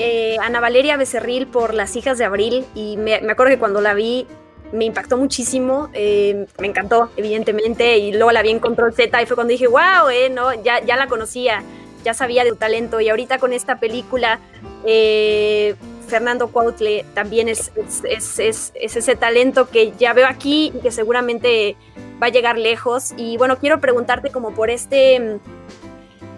Ana 0.43 0.61
Valeria 0.61 0.97
Becerril 0.97 1.47
por 1.47 1.75
Las 1.75 1.97
Hijas 1.97 2.19
de 2.19 2.25
Abril 2.25 2.67
y 2.75 2.97
me, 2.97 3.15
acuerdo 3.15 3.53
que 3.53 3.59
cuando 3.59 3.81
la 3.81 3.95
vi 3.95 4.27
me 4.73 4.85
impactó 4.85 5.17
muchísimo, 5.17 5.89
eh, 5.95 6.47
me 6.59 6.67
encantó, 6.67 7.11
evidentemente, 7.17 7.99
y 7.99 8.13
luego 8.13 8.33
la 8.33 8.43
vi 8.43 8.51
en 8.51 8.59
Control 8.59 8.93
Z 8.93 9.23
y 9.23 9.27
fue 9.27 9.37
cuando 9.37 9.53
dije, 9.53 9.69
wow, 9.69 10.09
eh, 10.13 10.31
no, 10.31 10.53
ya, 10.63 10.85
ya 10.85 10.97
la 10.97 11.07
conocía, 11.07 11.63
ya 12.05 12.13
sabía 12.13 12.45
de 12.45 12.51
tu 12.51 12.57
talento, 12.57 13.01
y 13.01 13.09
ahorita 13.09 13.39
con 13.39 13.53
esta 13.53 13.79
película, 13.79 14.41
eh, 14.85 15.77
Fernando 16.09 16.49
Cuautle 16.49 17.05
también 17.15 17.49
es, 17.49 17.73
es, 17.77 18.39
es, 18.39 18.73
es, 18.75 18.97
ese 18.97 19.17
talento 19.17 19.71
que 19.71 19.93
ya 19.93 20.13
veo 20.13 20.27
aquí 20.27 20.73
y 20.75 20.81
que 20.81 20.91
seguramente 20.91 21.77
va 22.23 22.27
a 22.27 22.31
llegar 22.31 22.59
lejos. 22.59 23.15
Y 23.17 23.37
bueno, 23.39 23.59
quiero 23.59 23.81
preguntarte 23.81 24.31
como 24.31 24.55
por 24.55 24.71
este, 24.71 25.15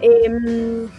em, 0.01 0.89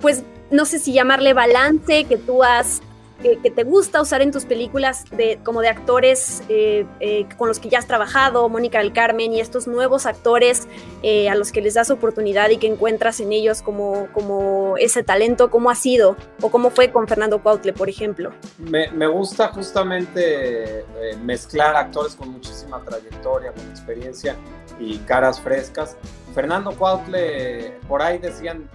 pues 0.00 0.22
no 0.50 0.64
sé 0.64 0.78
si 0.78 0.92
llamarle 0.92 1.32
balance 1.34 2.04
que 2.04 2.16
tú 2.16 2.42
has 2.42 2.80
que, 3.22 3.50
te 3.50 3.64
gusta 3.64 4.02
usar 4.02 4.22
en 4.22 4.32
tus 4.32 4.44
películas 4.44 5.04
de, 5.10 5.38
como 5.42 5.60
de 5.62 5.68
actores 5.68 6.42
eh, 6.48 6.84
eh, 7.00 7.26
con 7.36 7.48
los 7.48 7.58
que 7.58 7.68
ya 7.68 7.78
has 7.78 7.86
trabajado, 7.86 8.48
Mónica 8.48 8.78
del 8.78 8.92
Carmen 8.92 9.32
y 9.32 9.40
estos 9.40 9.66
nuevos 9.66 10.06
actores 10.06 10.68
eh, 11.02 11.28
a 11.30 11.34
los 11.34 11.50
que 11.50 11.62
les 11.62 11.74
das 11.74 11.90
oportunidad 11.90 12.50
y 12.50 12.58
que 12.58 12.66
encuentras 12.66 13.20
en 13.20 13.32
ellos 13.32 13.62
como, 13.62 14.08
como 14.12 14.76
ese 14.78 15.02
talento, 15.02 15.50
¿cómo 15.50 15.70
ha 15.70 15.74
sido 15.74 16.16
o 16.42 16.50
cómo 16.50 16.70
fue 16.70 16.90
con 16.92 17.08
Fernando 17.08 17.42
Cuautle, 17.42 17.72
por 17.72 17.88
ejemplo? 17.88 18.32
Me, 18.58 18.90
me 18.90 19.06
gusta 19.06 19.48
justamente 19.48 20.84
mezclar 21.22 21.76
actores 21.76 22.14
con 22.14 22.30
muchísima 22.30 22.82
trayectoria, 22.84 23.52
con 23.52 23.64
experiencia 23.70 24.36
y 24.78 24.98
caras 24.98 25.40
frescas. 25.40 25.96
Fernando 26.34 26.72
Cuautle, 26.72 27.78
por 27.88 28.02
ahí 28.02 28.18
decían 28.18 28.68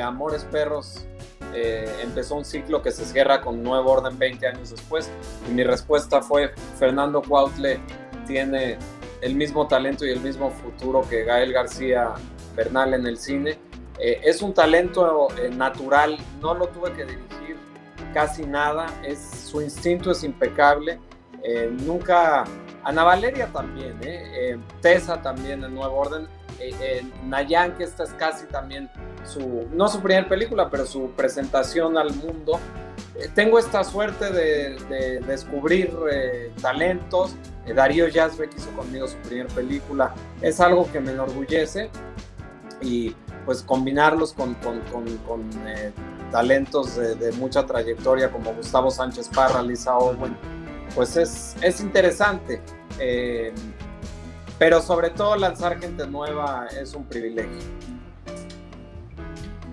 Amores 0.00 0.44
Perros 0.44 1.06
eh, 1.54 1.84
empezó 2.02 2.36
un 2.36 2.44
ciclo 2.44 2.80
que 2.80 2.90
se 2.90 3.04
cierra 3.04 3.40
con 3.42 3.62
Nuevo 3.62 3.92
Orden 3.92 4.18
20 4.18 4.46
años 4.46 4.70
después. 4.70 5.10
Y 5.48 5.52
mi 5.52 5.64
respuesta 5.64 6.22
fue, 6.22 6.52
Fernando 6.78 7.22
Cuautle 7.22 7.80
tiene 8.26 8.78
el 9.20 9.34
mismo 9.34 9.66
talento 9.66 10.06
y 10.06 10.10
el 10.10 10.20
mismo 10.20 10.50
futuro 10.50 11.02
que 11.08 11.24
Gael 11.24 11.52
García 11.52 12.14
Bernal 12.56 12.94
en 12.94 13.06
el 13.06 13.18
cine. 13.18 13.58
Eh, 13.98 14.20
es 14.24 14.40
un 14.42 14.54
talento 14.54 15.28
eh, 15.36 15.50
natural, 15.50 16.18
no 16.40 16.54
lo 16.54 16.68
tuve 16.68 16.92
que 16.92 17.04
dirigir 17.04 17.56
casi 18.14 18.44
nada, 18.46 18.86
es, 19.04 19.18
su 19.20 19.60
instinto 19.60 20.10
es 20.10 20.24
impecable. 20.24 20.98
nunca, 21.84 22.44
Ana 22.84 23.04
Valeria 23.04 23.48
también, 23.52 23.98
Tessa 24.80 25.22
también 25.22 25.64
en 25.64 25.74
Nuevo 25.74 25.96
Orden, 25.96 26.26
Nayan, 27.24 27.76
que 27.76 27.84
esta 27.84 28.04
es 28.04 28.10
casi 28.14 28.46
también 28.46 28.90
su, 29.24 29.68
no 29.72 29.88
su 29.88 30.00
primera 30.00 30.28
película, 30.28 30.68
pero 30.70 30.86
su 30.86 31.10
presentación 31.12 31.96
al 31.98 32.12
mundo. 32.14 32.58
Eh, 33.14 33.28
tengo 33.34 33.58
esta 33.58 33.84
suerte 33.84 34.30
de, 34.30 35.20
descubrir 35.26 35.94
eh, 36.10 36.52
talentos. 36.60 37.34
Eh, 37.66 37.74
Darío 37.74 38.08
Yazbek 38.08 38.54
hizo 38.56 38.70
conmigo 38.70 39.06
su 39.06 39.16
primera 39.18 39.48
película. 39.54 40.14
Es 40.40 40.60
algo 40.60 40.90
que 40.90 41.00
me 41.00 41.12
enorgullece 41.12 41.90
y 42.80 43.14
pues 43.44 43.62
combinarlos 43.62 44.32
con, 44.32 44.56
talentos 46.30 46.96
de, 46.96 47.32
mucha 47.32 47.66
trayectoria 47.66 48.30
como 48.30 48.54
Gustavo 48.54 48.90
Sánchez 48.90 49.28
Parra, 49.28 49.62
Lisa 49.62 49.96
Owen, 49.96 50.36
pues 50.94 51.16
es, 51.16 51.56
es 51.62 51.80
interesante. 51.80 52.60
pero 54.58 54.80
sobre 54.80 55.10
todo 55.10 55.36
lanzar 55.36 55.80
gente 55.80 56.06
nueva 56.06 56.66
es 56.80 56.94
un 56.94 57.04
privilegio. 57.04 57.58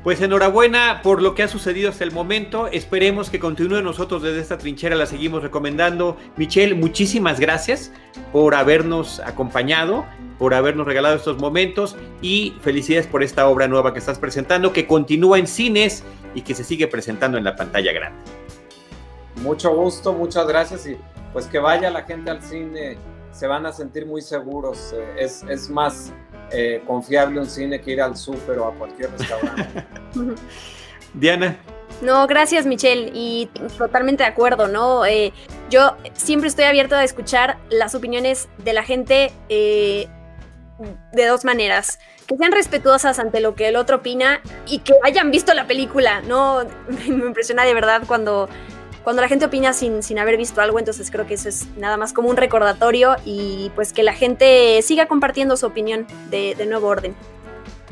Pues 0.03 0.21
enhorabuena 0.21 1.01
por 1.03 1.21
lo 1.21 1.36
que 1.36 1.43
ha 1.43 1.49
sucedido 1.49 1.89
hasta 1.89 2.05
el 2.05 2.12
momento. 2.12 2.67
Esperemos 2.67 3.29
que 3.29 3.38
continúe 3.38 3.82
nosotros 3.82 4.23
desde 4.23 4.39
esta 4.39 4.58
trinchera, 4.58 4.95
la 4.95 5.05
seguimos 5.05 5.43
recomendando. 5.43 6.15
Michelle, 6.38 6.73
muchísimas 6.73 7.38
gracias 7.38 7.91
por 8.32 8.55
habernos 8.55 9.19
acompañado, 9.19 10.05
por 10.38 10.53
habernos 10.53 10.88
regalado 10.88 11.17
estos 11.17 11.38
momentos 11.38 11.97
y 12.21 12.55
felicidades 12.62 13.08
por 13.08 13.23
esta 13.23 13.49
obra 13.49 13.67
nueva 13.67 13.91
que 13.91 13.99
estás 13.99 14.19
presentando, 14.19 14.71
que 14.71 14.88
continúa 14.88 15.38
en 15.38 15.47
cines 15.47 16.05
y 16.34 16.43
que 16.43 16.55
se 16.55 16.63
sigue 16.63 16.88
presentando 16.88 17.38
en 17.38 17.43
la 17.43 17.58
pantalla 17.58 17.91
grande. 17.91 18.38
Mucho 19.41 19.73
gusto, 19.75 20.13
muchas 20.13 20.47
gracias 20.47 20.86
y 20.88 20.97
pues 21.34 21.45
que 21.47 21.60
vaya 21.60 21.89
la 21.89 22.04
gente 22.04 22.32
al 22.32 22.41
cine, 22.41 22.97
se 23.32 23.47
van 23.47 23.65
a 23.65 23.73
sentir 23.73 24.06
muy 24.06 24.21
seguros. 24.21 24.93
Eh, 24.93 25.15
es, 25.17 25.43
es 25.43 25.69
más 25.69 26.12
eh, 26.52 26.82
confiable 26.88 27.39
un 27.39 27.45
cine 27.45 27.80
que 27.80 27.91
ir 27.91 28.02
al 28.02 28.17
súper 28.17 28.60
o 28.60 28.67
a 28.67 28.73
cualquier 28.73 29.12
restaurante. 29.12 29.86
Diana. 31.13 31.58
No, 32.02 32.28
gracias 32.28 32.65
Michelle 32.65 33.12
y 33.13 33.49
totalmente 33.78 34.23
de 34.23 34.30
acuerdo, 34.30 34.67
¿no? 34.67 35.06
Eh, 35.06 35.34
yo 35.69 35.97
siempre 36.13 36.47
estoy 36.47 36.65
abierto 36.65 36.95
a 36.95 37.04
escuchar 37.04 37.58
las 37.69 37.93
opiniones 37.93 38.47
de 38.63 38.73
la 38.73 38.84
gente 38.84 39.34
eh, 39.49 40.08
de 41.12 41.25
dos 41.25 41.43
maneras. 41.43 41.99
Que 42.25 42.38
sean 42.38 42.52
respetuosas 42.52 43.19
ante 43.19 43.41
lo 43.41 43.56
que 43.56 43.67
el 43.67 43.75
otro 43.75 43.97
opina 43.97 44.39
y 44.65 44.80
que 44.80 44.93
hayan 45.04 45.30
visto 45.30 45.54
la 45.54 45.67
película, 45.67 46.21
¿no? 46.21 46.63
Me 47.08 47.25
impresiona 47.25 47.65
de 47.65 47.73
verdad 47.73 48.04
cuando 48.08 48.47
cuando 49.03 49.21
la 49.21 49.27
gente 49.27 49.45
opina 49.45 49.73
sin, 49.73 50.03
sin 50.03 50.19
haber 50.19 50.38
visto 50.38 50.62
algo, 50.62 50.79
entonces 50.79 51.09
creo 51.12 51.25
que 51.25 51.35
eso 51.35 51.49
es 51.49 51.67
nada 51.77 51.97
más 51.97 52.13
como 52.13 52.29
un 52.29 52.38
recordatorio 52.38 53.15
y 53.25 53.71
pues 53.75 53.93
que 53.93 54.03
la 54.03 54.13
gente 54.13 54.81
siga 54.81 55.07
compartiendo 55.07 55.57
su 55.57 55.65
opinión 55.65 56.05
de, 56.29 56.55
nuevo 56.67 56.88
orden. 56.88 57.15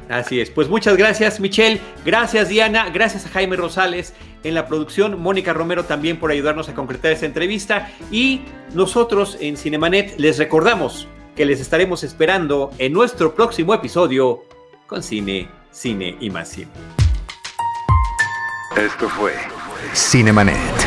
Así 0.09 0.39
es, 0.39 0.49
pues 0.49 0.69
muchas 0.69 0.95
gracias 0.95 1.39
Michelle, 1.39 1.81
gracias 2.05 2.47
Diana, 2.47 2.89
gracias 2.89 3.25
a 3.25 3.29
Jaime 3.29 3.57
Rosales 3.57 4.13
en 4.43 4.53
la 4.53 4.65
producción, 4.65 5.19
Mónica 5.19 5.51
Romero 5.51 5.83
también 5.83 6.17
por 6.17 6.31
ayudarnos 6.31 6.69
a 6.69 6.73
concretar 6.73 7.11
esta 7.11 7.25
entrevista 7.25 7.89
y 8.09 8.43
nosotros 8.73 9.37
en 9.41 9.57
Cinemanet 9.57 10.17
les 10.17 10.37
recordamos 10.37 11.09
que 11.35 11.45
les 11.45 11.59
estaremos 11.59 12.03
esperando 12.03 12.71
en 12.77 12.93
nuestro 12.93 13.35
próximo 13.35 13.73
episodio 13.73 14.45
con 14.87 15.03
Cine, 15.03 15.49
Cine 15.71 16.15
y 16.21 16.29
más 16.29 16.49
Cine. 16.49 16.71
Esto 18.77 19.09
fue 19.09 19.33
Cinemanet. 19.93 20.86